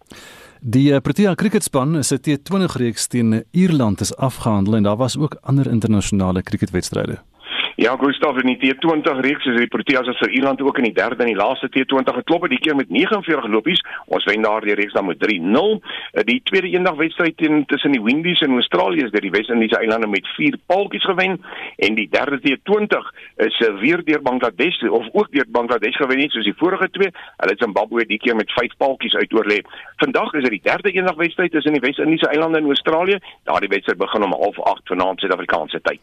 [0.61, 5.37] Die uh, Protea cricketspan se T20 reeks teen Ierland is afgehandel en daar was ook
[5.41, 7.19] ander internasionale cricketwedstryde.
[7.77, 11.21] Ja, Gustav in die T20 reeks is die Proteas vir Ierland ook in die derde
[11.21, 13.83] en die laaste T20 geklop het die keer met 49 lopies.
[14.09, 15.75] Ons wen daardie reeks dan met 3-0.
[15.77, 17.37] Eh, die tweede eendag wedstryd
[17.69, 21.37] tussen die Windies en Australië is deur die Wes-Indiese eilande met 4 paaltjies gewen
[21.85, 23.11] en die derde T20
[23.45, 27.13] is eh, weer deur Bangladesh of ook deur Bangladesh gewen nie soos die vorige twee.
[27.13, 29.61] Hulle het Zimbabwe die keer met 5 paaltjies uitoorlê.
[30.01, 33.21] Vandag is dit die derde eendag wedstryd tussen die Wes-Indiese eilande en Australië.
[33.45, 36.01] Daardie wedstryd begin om 08:30 vanaand Suid-Afrikaanse tyd.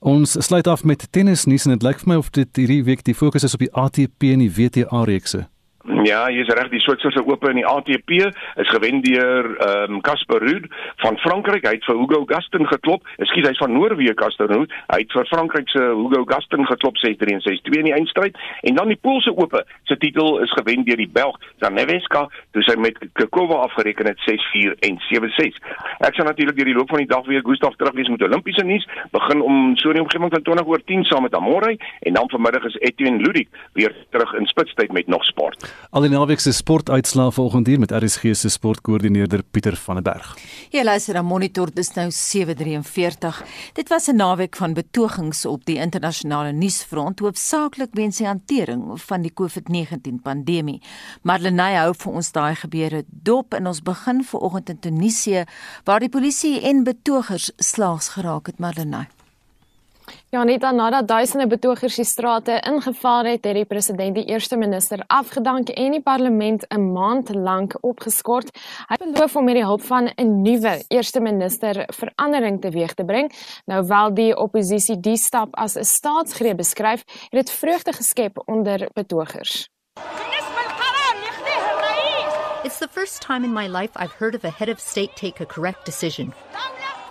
[0.00, 3.14] Ons sluit af met tennisnuus en dit lyk vir my of dit hierdie week die
[3.16, 5.46] fokus is op die ATP en die WTA reekse.
[5.86, 8.10] Ja, is reg die Switserse Ope in die ATP
[8.58, 10.64] is gewen deur ehm um, Casper Ruud
[11.02, 11.62] van Frankryk.
[11.62, 13.06] Hy het vir Hugo Gaston geklop.
[13.22, 14.74] Ekskuus, hy's van Noorwe, Casper Ruud.
[14.90, 18.38] Hy het vir Frankryk se Hugo Gaston geklop 6-3 en 6-2 in die eindstryd.
[18.66, 22.74] En dan die Poolse Ope se titel is gewen deur die Belg Zaneweska, toe sy
[22.82, 25.62] met Kekova afgereken het 6-4 en 7-6.
[26.02, 28.88] Ek sal natuurlik deur die loop van die dag weer Gustaf teruglees met Olimpiese nuus.
[29.14, 32.64] Begin om so 'n omgewing van 20 oor 10 saam met Amore en dan vanmiddag
[32.64, 35.75] is Etienne Ludik weer terug in spitstyd met nog sport.
[35.90, 40.32] Al die naweek se sportuitslae volgende hier met RSG se sportkoördineerder Pieter van der Berg.
[40.70, 43.42] Jy luister na Monitor dis nou 7:43.
[43.74, 49.22] Dit was 'n naweek van betogings op die internasionale nuusfront hoofsaaklik weens die hantering van
[49.22, 50.82] die COVID-19 pandemie.
[51.22, 55.44] Marlenae hou vir ons daai gebeure dop en ons begin vanoggend in Tunesië
[55.84, 59.06] waar die polisie en betogers slaags geraak het Marlenae.
[60.30, 64.56] Ja, net dan nadat duisende betogers die strate ingevaar het, het die president die eerste
[64.58, 68.50] minister afgedank en die parlement 'n maand lank opgeskort.
[68.88, 73.32] Hy beloof om met die hulp van 'n nuwe eerste minister verandering teweeg te bring.
[73.66, 78.88] Nou wel die oppositie die stap as 'n staatsgreep beskryf, het dit vreugde geskep onder
[78.92, 79.68] betogers.
[82.62, 85.42] It's the first time in my life I've heard of a head of state take
[85.42, 86.34] a correct decision.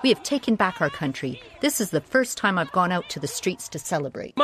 [0.05, 1.41] We have taken back our country.
[1.61, 4.35] This is the first time I've gone out to the streets to celebrate.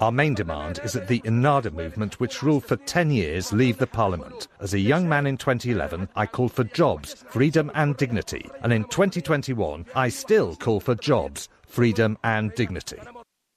[0.00, 3.86] Our main demand is that the Ennahda movement, which ruled for 10 years, leave the
[3.86, 4.48] parliament.
[4.58, 8.50] As a young man in 2011, I called for jobs, freedom, and dignity.
[8.64, 12.98] And in 2021, I still call for jobs, freedom, and dignity.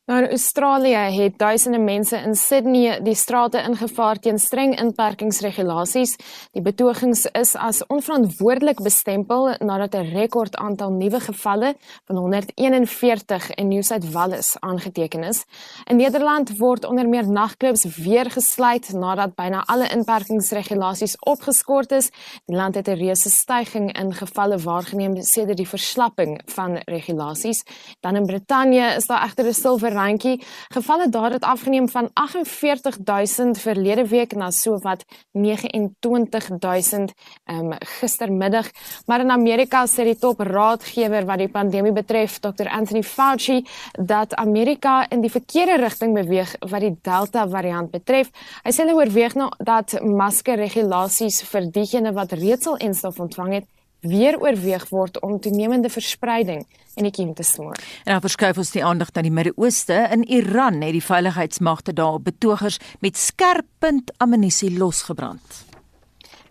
[0.06, 6.12] Nou in Australië het duisende mense in Sydney die strate ingevaar teen streng inperkingsregulasies.
[6.54, 11.74] Die betogings is as onverantwoordelik bestempel nadat 'n rekord aantal nuwe gevalle
[12.06, 15.46] van 141 in New South Wales aangeteken is.
[15.84, 22.12] In Nederland word onder meer nagklubs weer gesluit nadat byna alle inperkingsregulasies opgeskort is.
[22.46, 27.64] Die land het 'n reuse stygings in gevalle waargeneem sedert die verslapping van regulasies.
[28.00, 30.36] Dan in Brittanje is daar egter 'n silwer randjie.
[30.74, 37.14] Gevalle daar het afgeneem van 48000 verlede week na so wat 29000
[37.46, 38.70] ehm um, gistermiddag.
[39.06, 42.68] Maar in Amerika sê die top raadgewer wat die pandemie betref, Dr.
[42.70, 48.32] Anthony Fauci, dat Amerika in die verkeerde rigting beweeg wat die Delta variant betref.
[48.64, 53.68] Hy sê hulle oorweeg nou dat maskerregulasies vir diegene wat reeds al enstof ontvang het,
[54.08, 56.66] weer oorweeg word om toenemende verspreiding
[56.96, 57.76] in die kiem te smoor.
[58.04, 60.08] En dan verskuif ons die aandag na die Midde-Ooste.
[60.16, 65.66] In Iran het die veiligheidsmagte daar betogers met skerp punt ammunisie losgebrand.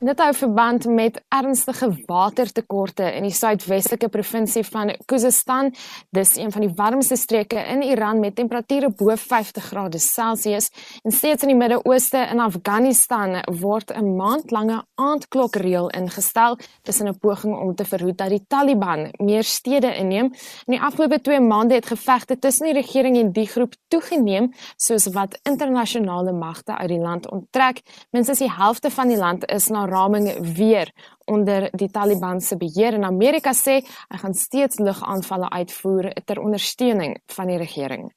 [0.05, 5.71] Dit hou verband met ernstige watertekorte in die suidwestelike provinsie van Khuzestan.
[6.13, 10.69] Dis een van die warmste streke in Iran met temperature bo 50 grade Celsius.
[11.03, 17.57] En steeds in die Midde-Ooste in Afghanistan word 'n maandlange aandklokreël ingestel tussen 'n poging
[17.57, 20.25] om te verhoed dat die Taliban meer stede inneem.
[20.67, 25.07] In die afgelope 2 maande het gevegte tussen die regering en die groep toegeneem, soos
[25.07, 27.81] wat internasionale magte uit die land onttrek.
[28.11, 30.91] Minstens die helfte van die land is na raming weer
[31.31, 37.19] onder die Taliban se beheer en Amerika sê hy gaan steeds lugaanvalle uitvoer ter ondersteuning
[37.37, 38.09] van die regering.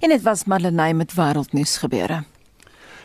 [0.00, 2.24] En dit was Marlenae met wêreldnuus gebeure.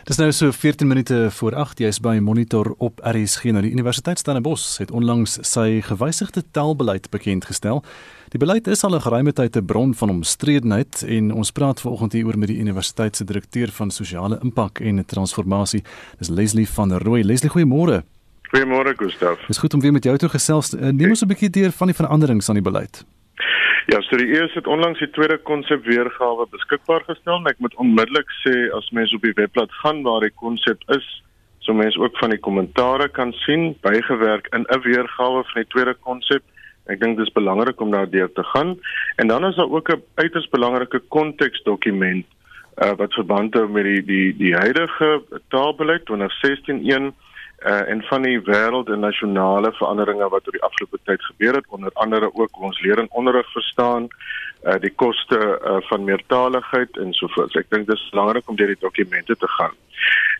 [0.02, 4.18] Dis nou so 14 minute voor 8 jy's by Monitor op RSG nou die Universiteit
[4.18, 7.84] Stellenbosch het onlangs sy gewysigde taalbeleid bekend gestel.
[8.32, 12.12] Die beleid is al 'n geruime tyd 'n bron van omstredenheid en ons praat vanoggend
[12.12, 15.82] hier oor met die universiteit se direkteur van sosiale impak en transformasie.
[16.18, 17.24] Dis Leslie van der Rooi.
[17.24, 18.02] Leslie, goeiemôre.
[18.52, 19.38] Goeiemôre, Gustaf.
[19.46, 20.74] Dis goed om weer met jou te gesels.
[20.74, 23.04] Eh, neem ons 'n bietjie deur van die veranderings aan die beleid.
[23.86, 27.74] Ja, so die eerste het onlangs die tweede konsep weergawe beskikbaar gestel en ek moet
[27.74, 31.22] onmiddellik sê as mens op die webblad gaan waar die konsep is,
[31.58, 35.94] so mens ook van die kommentare kan sien bygewerk in 'n weergawe van die tweede
[35.94, 36.42] konsep.
[36.90, 38.78] Ek dink dit is belangrik om daardeur te gaan.
[39.16, 42.26] En dan is daar ook 'n uiters belangrike konteksdokument
[42.76, 47.12] uh, wat verband hou met die die die huidige taalbeleid 2016-1
[47.66, 51.68] uh, en van die wêreld en nasionale veranderinge wat oor die afgelope tyd gebeur het
[51.68, 54.08] onder andere ook ons leer en onderrig verstaan
[54.62, 57.56] uh die koste uh, van meertaligheid en so voort.
[57.58, 59.74] Ek dink dit is belangrik om deur die dokumente te gaan.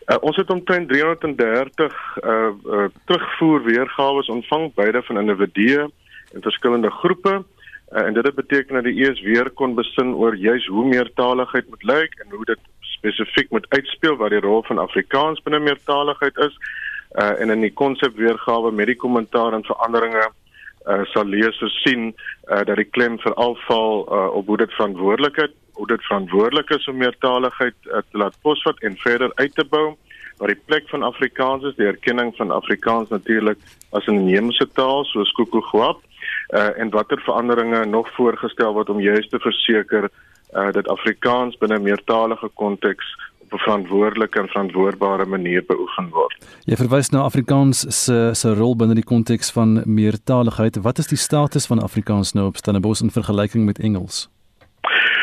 [0.07, 5.91] Uh, ons het omtrent 330 uh, uh terugvoer weergawe ontvang beide van individue
[6.35, 7.45] en verskillende groepe.
[7.93, 11.83] Uh, en dit beteken dat die ES weer kon besin oor juis hoe meertaligheid moet
[11.83, 16.57] lyk en hoe dit spesifiek moet uitspeel wat die rol van Afrikaans binne meertaligheid is.
[17.13, 20.31] Uh, en in die konsep weergawe met die kommentaar en veranderinge
[20.87, 25.53] uh, sal lesers sien uh, dat die klem veral val uh, op hoe dit verantwoordelikheid
[25.73, 29.95] hoe dit verantwoordelik is om meertaligheid uh, te laat posvat en verder uit te bou
[30.39, 33.59] waar die plek van Afrikaans is die erkenning van Afrikaans natuurlik
[33.91, 36.03] as 'n inheemse taal soos Kokogwap
[36.53, 41.79] uh, en watter veranderinge nog voorgestel word om juist te verseker uh, dat Afrikaans binne
[41.79, 46.37] 'n meertalige konteks op 'n verantwoordelike en verantwoordbare manier beoefen word.
[46.65, 50.77] Jy verwys na Afrikaans se se rol binne die konteks van meertaligheid.
[50.83, 54.29] Wat is die status van Afrikaans nou op Stellenbosch in vergelyking met Engels?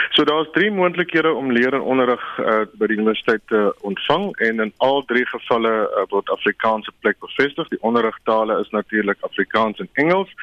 [0.10, 4.60] So daar's drie moontlikhede om leer en onderrig uh, by die universiteit te ontvang en
[4.60, 7.68] in al drie gevalle uh, word Afrikaanse plek bevestig.
[7.68, 10.34] Die onderrigtale is natuurlik Afrikaans en Engels.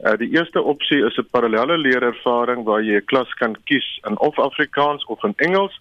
[0.00, 4.18] Uh, die eerste opsie is 'n parallelle leerervaring waar jy 'n klas kan kies in
[4.18, 5.80] of Afrikaans of in Engels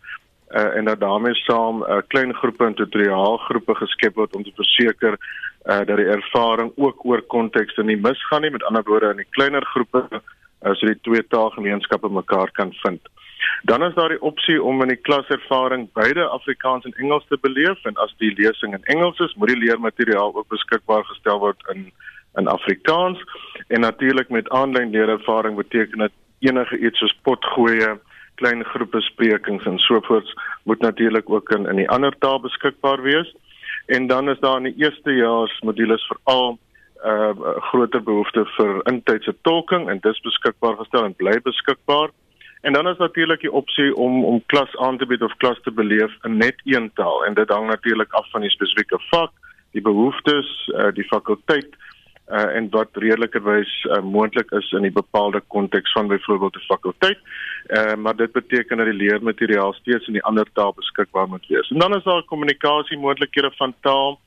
[0.52, 4.52] uh, en dat daarmee saam 'n uh, klein groepe en tutoriaalgroepe geskep word om te
[4.56, 5.18] verseker
[5.66, 9.30] uh, dat die ervaring ook oor kontekste nie misgaan nie met ander woorde in die
[9.30, 13.02] kleiner groepe uh, so die twee taalgemeenskappe mekaar kan vind.
[13.64, 17.84] Dan is daar die opsie om in die klaservaring beide Afrikaans en Engels te beleef
[17.84, 21.92] en as die lesing in Engels is, moet die leermateriaal ook beskikbaar gestel word in
[22.36, 23.24] in Afrikaans
[23.68, 27.96] en natuurlik met aanlyn leerervaring beteken dit enige iets soos potgoeie
[28.36, 33.36] klein groepe sprekings en sovoorts moet natuurlik ook in in die ander taal beskikbaar wees.
[33.86, 36.58] En dan is daar in die eerstejaars modules veral
[37.06, 37.32] 'n uh,
[37.70, 42.10] groter behoefte vir intydse tolking en dis beskikbaar gestel en bly beskikbaar.
[42.62, 45.72] En dan is natuurlik die opsie om om klas aan te bied of klas te
[45.72, 49.32] beleef in net een taal en dit hang natuurlik af van die spesifieke vak,
[49.72, 51.70] die behoeftes, uh, die fakulteit
[52.28, 57.20] uh, en wat redelikerwys uh, moontlik is in die bepaalde konteks van byvoorbeeld 'n fakulteit.
[57.68, 61.70] Uh, maar dit beteken dat die leermateriaal steeds in die ander taal beskikbaar moet wees.
[61.70, 64.20] En dan is daar kommunikasie moontlikhede van taal.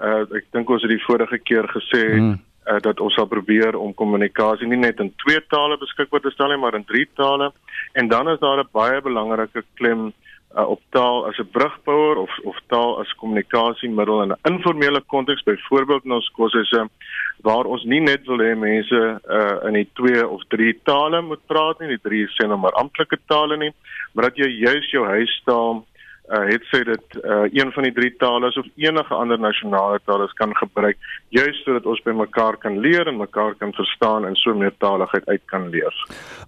[0.00, 2.40] Uh, ek dink ons het die vorige keer gesê hmm.
[2.66, 6.48] uh, dat ons sal probeer om kommunikasie nie net in twee tale beskikbaar te stel
[6.48, 7.52] nie, maar in drie tale.
[7.92, 10.12] En dan is daar 'n baie belangrike klem
[10.56, 15.42] uh, op taal as 'n brugbouer of of taal as kommunikasiemiddel in 'n informele konteks
[15.42, 16.88] byvoorbeeld in ons kursusse
[17.42, 21.46] waar ons nie net wil hê mense uh, in die twee of drie tale moet
[21.46, 23.72] praat nie, die drie sê nou maar amptelike tale nie,
[24.12, 25.84] maar dat jy juis jou huistaal
[26.30, 30.28] uh, het sê dit uh, een van die drie tale of enige ander nasionale tale
[30.34, 30.96] kan gebruik
[31.28, 35.42] juist sodat ons by mekaar kan leer en mekaar kan verstaan en so meertaligheid uit
[35.46, 35.96] kan leef.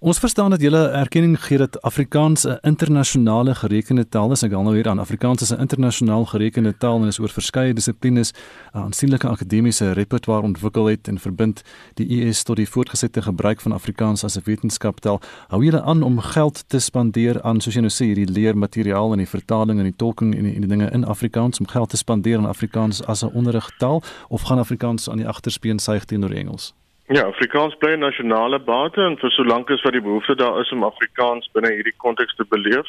[0.00, 4.42] Ons verstaan dat julle erkenning gee dat Afrikaans 'n internasionale gerekende taal is.
[4.42, 7.74] Ek gaan nou hier aan Afrikaans is 'n internasionaal gerekende taal en is oor verskeie
[7.74, 8.32] dissiplines
[8.74, 11.62] 'n aansienlike akademiese repertoire ontwikkel het en verbind
[11.94, 15.20] die ES tot die voortgesette gebruik van Afrikaans as 'n wetenskaptaal.
[15.48, 19.18] Hou julle aan om geld te spandeer aan soos jy nou sê hierdie leermateriaal en
[19.18, 21.90] die vertaling vertaling en die tolking en die, en die dinge in Afrikaans om geld
[21.90, 26.30] te spandeer aan Afrikaans as 'n onderrigtaal of gaan Afrikaans aan die agterspeen suig teenoor
[26.30, 26.74] Engels?
[27.09, 30.72] Ja, Afrikaans bly 'n nasionale bate en vir solank as wat die behoefte daar is
[30.72, 32.88] om Afrikaans binne hierdie konteks te beleef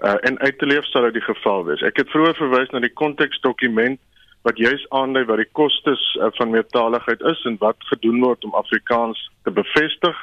[0.00, 1.82] uh, en uit te leef sal dit die geval wees.
[1.82, 4.00] Ek het vroeër verwys na die konteksdokument
[4.42, 8.54] wat juis aandui wat die kostes uh, van meertaligheid is en wat gedoen word om
[8.54, 10.16] Afrikaans te bevestig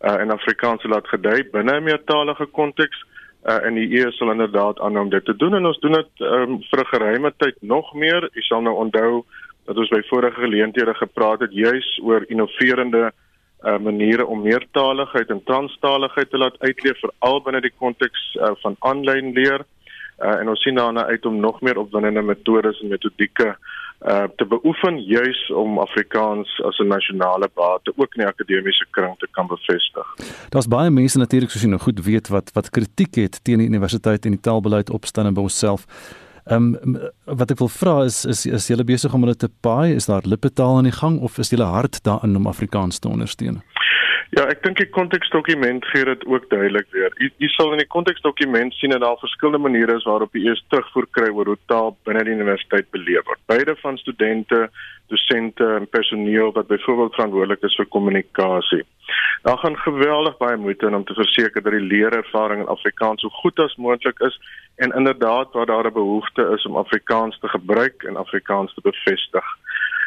[0.00, 3.04] uh, en Afrikaans te laat gedei binne 'n meertalige konteks
[3.46, 6.24] uh, en die EU sal inderdaad aanhou om dit te doen en ons doen dit
[6.26, 8.30] um, vir 'n geruime tyd nog meer.
[8.32, 9.24] U sal nou onthou
[9.66, 13.12] dat ons by vorige geleenthede gepraat het juis oor innoverende
[13.62, 18.76] uh, maniere om meertaligheid en transtaligheid te laat uitleef veral binne die konteks uh, van
[18.78, 19.64] aanlyn leer.
[20.18, 23.56] Uh, en ons sien daarna uit om nog meer opwindende metodes en metodieke
[24.04, 29.18] uh te beoefen juis om Afrikaans as 'n nasionale bate ook in die akademiese kring
[29.18, 30.06] te kan bevestig.
[30.48, 33.66] Daar's baie mense natuurlik soos jy nou goed weet wat wat kritiek het teen die
[33.66, 35.86] universiteit en die taalbeleid opstaan by onsself.
[36.44, 39.94] Ehm um, wat ek wil vra is is is julle besig om hulle te paai?
[39.94, 43.62] Is daar lippetaal aan die gang of is julle hard daarin om Afrikaans te ondersteun?
[44.34, 47.12] Ja, ek dink die konteksdokument gee dit ook duidelik weer.
[47.38, 51.06] Jy sal in die konteksdokument sien dat daar verskillende maniere is waarop jy eers terugvoer
[51.14, 53.42] kry oor hoe taal binne die universiteit beleef word.
[53.46, 54.66] Beide van studente,
[55.12, 58.82] dosente en personeel wat byvoorbeeld verantwoordelik is vir kommunikasie.
[59.46, 63.30] Daar gaan geweldig baie moeite in om te verseker dat die leerervaring in Afrikaans so
[63.42, 64.40] goed as moontlik is
[64.82, 69.46] en inderdaad waar daar 'n behoefte is om Afrikaans te gebruik en Afrikaans te bevestig.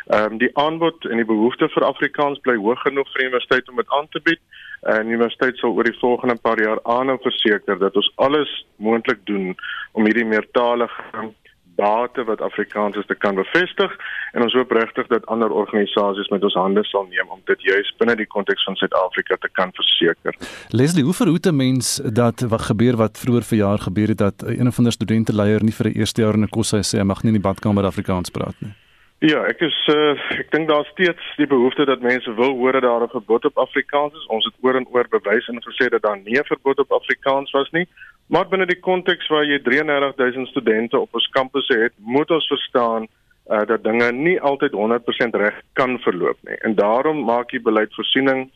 [0.10, 3.68] Ehm um, die aanbod en die behoefte vir Afrikaans bly hoog genoeg vir die universiteit
[3.70, 4.40] om dit aan te bied.
[4.82, 9.22] En die universiteit sal oor die volgende paar jaar aanhou verseker dat ons alles moontlik
[9.30, 9.54] doen
[9.94, 11.30] om hierdie meertalige
[11.80, 13.94] bate wat Afrikaans is te kan bevestig
[14.34, 17.94] en ons hoop regtig dat ander organisasies met ons hande sal neem om dit juis
[18.02, 20.36] binne die konteks van Suid-Afrika te kan verseker.
[20.82, 24.68] Leslie, hoe verhoed 'n mens dat wat gebeur wat vroeër verjaar gebeur het dat een
[24.68, 27.24] of ander studenteleier nie vir 'n eerste jaar in 'n kos hy sê hy mag
[27.24, 28.74] nie in die badkamer Afrikaans praat nie?
[29.20, 32.86] Ja, ek is uh, ek dink daar steeds die behoefte dat mense wil hoor dat
[32.88, 34.26] daar 'n verbod op Afrikaans is.
[34.32, 37.52] Ons het oor en oor bewys en gesê dat daar nie 'n verbod op Afrikaans
[37.52, 37.88] was nie.
[38.28, 43.08] Maar binne die konteks waar jy 33000 studente op ons kampusse het, moet ons verstaan
[43.50, 46.56] uh, dat dinge nie altyd 100% reg kan verloop nie.
[46.56, 48.50] En daarom maak jy beleidsvoorsiening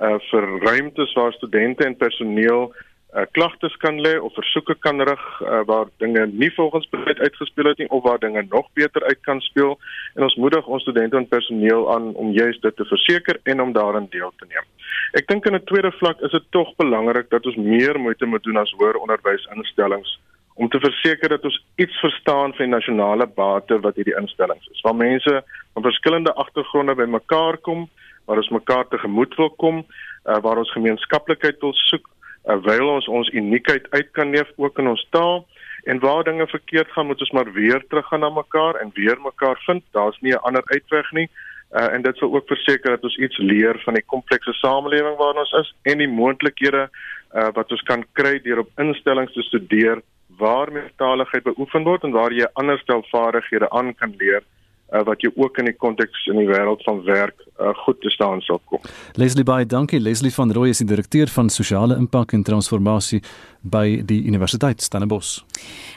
[0.00, 2.72] uh, vir ruimtes waar studente en personeel
[3.14, 7.70] uh, klagtes kan lê of versoeke kan rig uh, waar dinge nie volgens beleid uitgespeel
[7.70, 9.78] het nie of waar dinge nog beter uit kan speel
[10.14, 13.72] en ons moedig ons studente en personeel aan om juist dit te verseker en om
[13.72, 14.66] daarin deel te neem.
[15.12, 18.42] Ek dink in 'n tweede vlak is dit tog belangrik dat ons meer moeite moet
[18.42, 20.18] doen as hoër onderwysinstellings
[20.56, 24.80] om te verseker dat ons iets verstaan van die nasionale bate wat hierdie instellings is.
[24.80, 27.88] Waar mense van verskillende agtergronde bymekaar kom,
[28.24, 32.08] waar ons mekaar tegemoet wil kom, uh, waar ons gemeenskaplikheid wil soek
[32.46, 35.44] terwyl ons ons uniekheid uit kan leef ook in ons taal.
[35.86, 39.58] En waar dinge verkeerd gaan moet ons maar weer teruggaan na mekaar en weer mekaar
[39.66, 39.84] vind.
[39.92, 41.28] Daar's nie 'n ander uitweg nie.
[41.72, 45.42] Uh, en dit sal ook verseker dat ons iets leer van die komplekse samelewing waarin
[45.42, 46.88] ons is en die moontlikhede
[47.34, 50.02] uh, wat ons kan kry deur op instellings te studeer
[50.38, 54.46] waar meertaligheid beoefen word en waar jy ander stel vaardighede aan kan leer
[54.92, 58.10] uh, wat jy ook in die konteks in die wêreld van werk uh, goed te
[58.10, 58.82] staan sal kom.
[59.18, 60.00] Leslie Bey, dankie.
[60.00, 63.22] Leslie van Rooi is die direkteur van sosiale impak en transformasie
[63.66, 65.40] by die Universiteit Stellenbosch.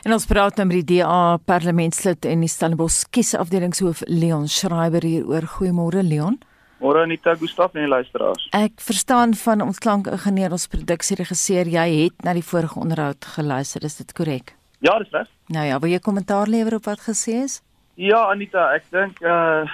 [0.08, 5.28] En ons praat nou met die DA parlementslid en die Stellenbosch kiesafdelingshoof Leon Schreiber hier
[5.28, 6.40] oor goeiemôre Leon.
[6.80, 8.46] Môre Anita Gustaf en die luisteraars.
[8.56, 14.00] Ek verstaan van ons klankingenieur ons produksieregisseur jy het na die vorige onderhoud geluister, is
[14.00, 14.56] dit korrek?
[14.80, 15.28] Ja, dis reg.
[15.52, 17.60] Nou ja, wil jy kommentaar lewer op wat gesê is?
[18.00, 19.68] Ja, Anita, ek dink uh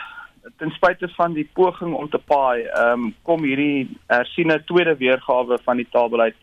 [0.61, 5.57] ten spyte van die poging om te paai, ehm um, kom hierdie hersiene tweede weergawe
[5.65, 6.37] van die taalbeleid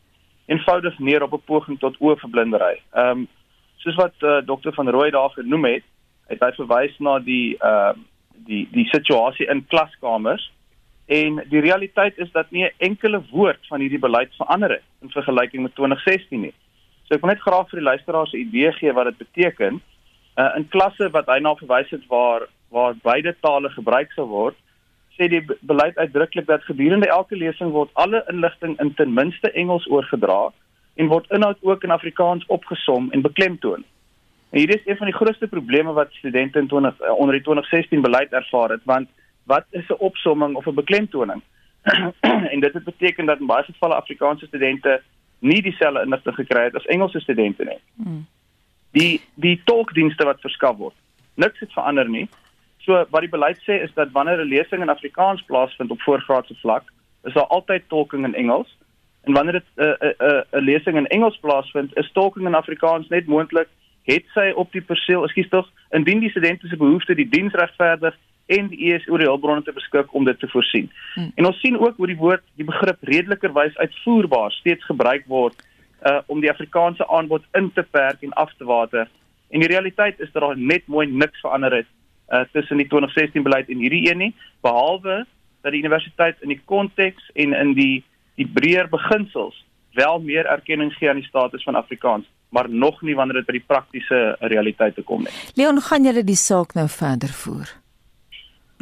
[0.51, 2.79] eenvoudig neer op 'n poging tot oorverblindery.
[2.95, 3.27] Ehm um,
[3.83, 5.85] soos wat uh, dokter van Rooi daar genoem het,
[6.31, 8.07] het hy verwys na die ehm uh,
[8.47, 10.51] die die situasie in klaskamers
[11.07, 15.11] en die realiteit is dat nie 'n enkele woord van hierdie beleid verander het in
[15.11, 16.55] vergelyking met 2016 nie.
[17.07, 19.83] So ek wil net graag vir die luisteraars 'n idee gee wat dit beteken
[20.37, 24.57] uh, in klasse wat hy na verwys het waar waar beide tale gebruik sal word
[25.17, 29.89] sê die beleid uitdruklik dat gedurende elke lesing word alle inligting in ten minste Engels
[29.91, 30.53] oorgedra
[30.97, 33.85] en word inhoud ook in Afrikaans opgesom en beklemtoon.
[34.53, 37.45] En hierdie is een van die grootste probleme wat studente in 20 uh, onder die
[37.45, 39.09] 2016 beleid ervaar het want
[39.45, 41.43] wat is 'n opsomming of 'n beklemtoning?
[42.53, 45.03] en dit het beteken dat in baie gevalle Afrikaanse studente
[45.39, 47.81] nie dieselfde inligting gekry het as Engelse studente nie.
[47.97, 48.27] Hmm
[48.93, 50.97] die die tolkdienste wat verskaf word.
[51.35, 52.29] Niks het verander nie.
[52.85, 56.55] So wat die beleid sê is dat wanneer 'n lesing in Afrikaans plaasvind op voorgraadse
[56.61, 56.85] vlak,
[57.25, 58.77] is daar altyd tolking in Engels.
[59.23, 62.47] En wanneer dit 'n uh, 'n uh, 'n uh, lesing in Engels plaasvind, is tolking
[62.47, 63.69] in Afrikaans net moontlik
[64.03, 68.17] het sy op die perseel, ekskuus tog, indien die studente se behoeftes die diens regverdig
[68.47, 70.91] en die ESO die hulpbronne te beskik om dit te voorsien.
[71.15, 71.31] Hmm.
[71.35, 75.55] En ons sien ook hoe die woord, die begrip redelikerwys uitvoerbaar steeds gebruik word
[76.07, 79.09] uh om die Afrikaanse aanbod in te perk en af te water.
[79.51, 81.91] En die realiteit is dat daar net mooi niks verander het
[82.33, 85.27] uh tussen die 2016 beleid en hierdie een nie, behalwe
[85.63, 90.93] dat die universiteit in die konteks en in die die breër beginsels wel meer erkenning
[90.97, 95.05] gee aan die status van Afrikaans, maar nog nie wanneer dit by die praktiese realiteite
[95.05, 95.35] kom nie.
[95.55, 97.69] Leon, gaan julle die saak nou verder voer?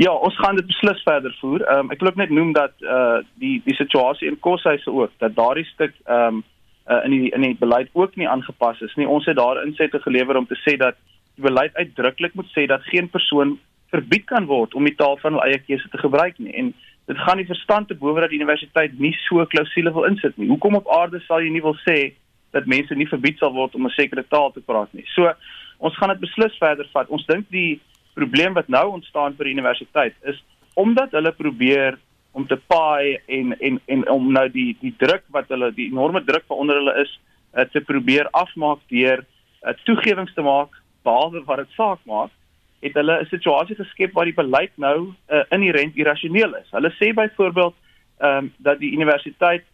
[0.01, 1.67] Ja, ons gaan dit beslis verder voer.
[1.67, 5.13] Ehm um, ek wil ook net noem dat uh die die situasie in Koshuise ook
[5.19, 6.43] dat daardie stuk ehm um,
[6.91, 9.09] uh, in die in die beleid ook nie aangepas is nie.
[9.09, 10.99] Ons het daar insette gelewer om te sê dat
[11.37, 13.59] die beleid uitdruklik moet sê dat geen persoon
[13.91, 16.55] verbied kan word om die taal van hulle eie keuse te gebruik nie.
[16.55, 16.73] En
[17.11, 20.51] dit gaan nie verstand te bowe dat die universiteit nie so klousule wil insit nie.
[20.51, 22.13] Hoekom op aarde sal jy nie wil sê
[22.55, 25.07] dat mense nie verbied sal word om 'n sekere taal te praat nie.
[25.15, 25.33] So
[25.79, 27.09] ons gaan dit beslis verder vat.
[27.09, 27.81] Ons dink die
[28.15, 30.43] probleem wat nou ontstaan vir die universiteit is
[30.75, 31.99] omdat hulle probeer
[32.33, 36.25] om te paai en en en om nou die die druk wat hulle die enorme
[36.25, 37.13] druk wat onder hulle is
[37.55, 42.31] uh, te probeer afmaak deur uh, toegewings te maak behalwe wat dit saak maak
[42.81, 46.71] het hulle 'n situasie geskep waar die beleid nou uh, inherent irrasioneel is.
[46.71, 47.75] Hulle sê byvoorbeeld
[48.21, 49.65] ehm um, dat die universiteit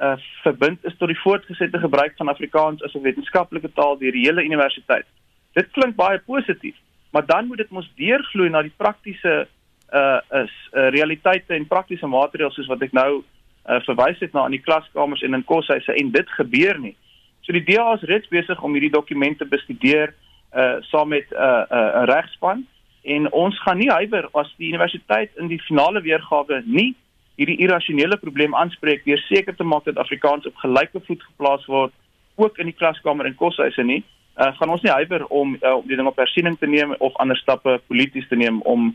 [0.00, 4.26] uh, verbind is tot die voortgesette gebruik van Afrikaans as 'n wetenskaplike taal deur die
[4.26, 5.06] hele universiteit.
[5.52, 6.76] Dit klink baie positief,
[7.10, 9.48] maar dan moet dit mos deurgloei na die praktiese
[9.92, 13.22] uh is uh, realiteite en praktiese materiaal soos wat ek nou
[13.68, 16.96] uh, verwys het na in die klaskamers en in koshuise en dit gebeur nie.
[17.44, 20.14] So die DA is reeds besig om hierdie dokumente bestudeer
[20.54, 22.66] uh saam met 'n uh, 'n uh, regspan
[23.02, 26.94] en ons gaan nie huiwer as die universiteit in die finale weergawe nie
[27.36, 31.92] hierdie irrasionele probleem aanspreek deur seker te maak dat Afrikaans op gelyke voet geplaas word
[32.36, 34.04] ook in die klaskamer en koshuise nie
[34.38, 37.16] uh, gaan ons nie huiwer om uh, om die ding op hersiening te neem of
[37.22, 38.92] ander stappe polities te neem om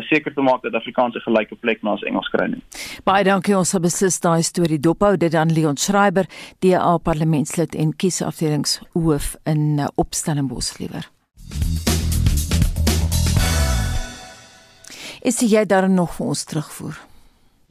[0.00, 2.62] seker te maak dat Afrikaans 'n gelyke plek na as Engels kry nie.
[3.04, 6.26] Baie dankie ons het beslis daai storie dophou dit aan Leon Schreiber
[6.58, 11.08] DA parlementslid en kiesafdelingshoof in uh, Opstellenbos liewer.
[15.22, 17.11] Is jy daar nog vir ons terugvoer?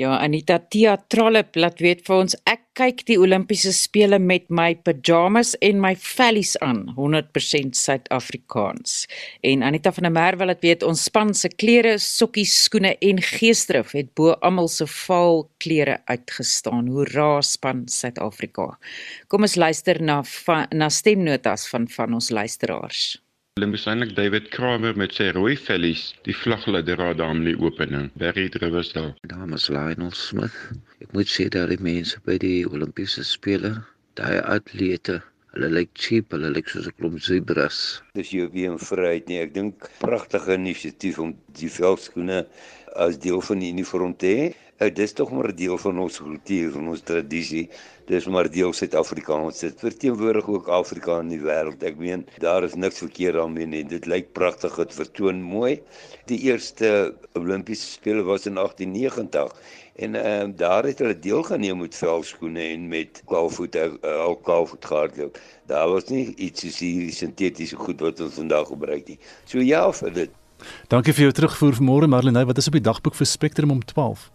[0.02, 5.52] Ja, Anita Theatrale laat weet vir ons ek kyk die Olimpiese spele met my pyjamas
[5.62, 8.95] en my vellies aan, 100% Suid-Afrikaans.
[9.45, 13.93] En Anita van der Merwe laat weet ons span se klere, sokkies, skoene en geesdrif
[13.93, 16.89] het bo almal se val klere uitgestaan.
[16.89, 18.72] Hoera span Suid-Afrika.
[19.30, 20.24] Kom ons luister na
[20.74, 23.20] na stemnotas van van ons luisteraars.
[23.60, 28.06] Hulle moes eintlik David Kramer met sy rooi vellies die vlagladder daar daarom die opening.
[28.22, 29.10] Barry Drivers daar.
[29.28, 30.56] Dames Lionel Smith.
[31.04, 33.74] Ek moet sê dat die mense by die Olimpiese spele,
[34.16, 35.18] daai atlete,
[35.52, 37.99] hulle lyk cheap, hulle lyk soos 'n klomp zebras.
[38.16, 39.43] Dis jou weer in vryheid nie.
[39.43, 42.45] Ek dink pragtige inisiatief om die veldskoene
[42.95, 44.47] as deel van die uniform te hê.
[44.82, 47.69] Uh, dis tog maar 'n deel van ons kultuur en ons tradisie.
[48.05, 49.59] Dis maar deel Suid-Afrikaans.
[49.59, 51.84] Dit verteenwoordig ook Afrika in die wêreld.
[51.84, 53.84] Ek meen, daar is niks verkeerd daarmee nie.
[53.86, 55.82] Dit lyk pragtig, dit vertoon mooi.
[56.25, 59.53] Die eerste Olimpiese spele was in 1890
[59.95, 64.86] en ehm uh, daar het hulle deelgeneem met velskoene en met kaalvoet uh, al kaalvoet
[64.86, 65.39] gehardloop.
[65.65, 69.19] Daar was nie iets soos hierdie sintetiese goed wat ons vandag gebruik nie.
[69.45, 70.29] So ja, vir dit.
[70.88, 72.45] Dankie vir jou terugvoer vanmôre Marlene.
[72.45, 74.32] Wat is op die dagboek vir Spectrum om 12?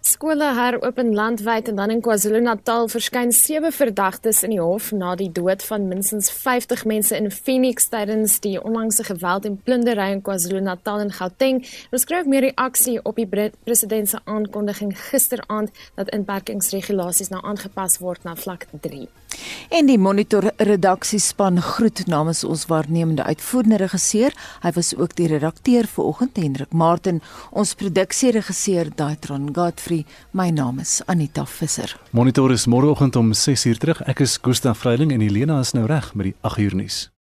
[0.00, 5.28] Skole heropen landwyd en dan in KwaZulu-Natal verskyn sewe verdagtes in die hof na die
[5.32, 11.04] dood van minstens 50 mense in Phoenix tydens die onlangse geweld en plundering in KwaZulu-Natal
[11.04, 11.62] en Gauteng.
[11.92, 18.24] Ons skryf meer reaksie op die president se aankondiging gisteraand dat inperkingsregulasies nou aangepas word
[18.24, 19.06] na vlak 3.
[19.68, 24.34] En die Monitor redaksiespan groet namens ons waarnemende uitvoerende regisseur.
[24.62, 27.20] Hy was ook die redakteur vanoggend Hendrik Martin,
[27.50, 30.04] ons produksieregisseur Daitron Godfrey.
[30.30, 31.96] My naam is Anita Visser.
[32.10, 34.00] Monitor is môreoggend om 6:00 terug.
[34.06, 37.17] Ek is Gustaf Vreiling en Helena is nou reg met die 8uur nuus.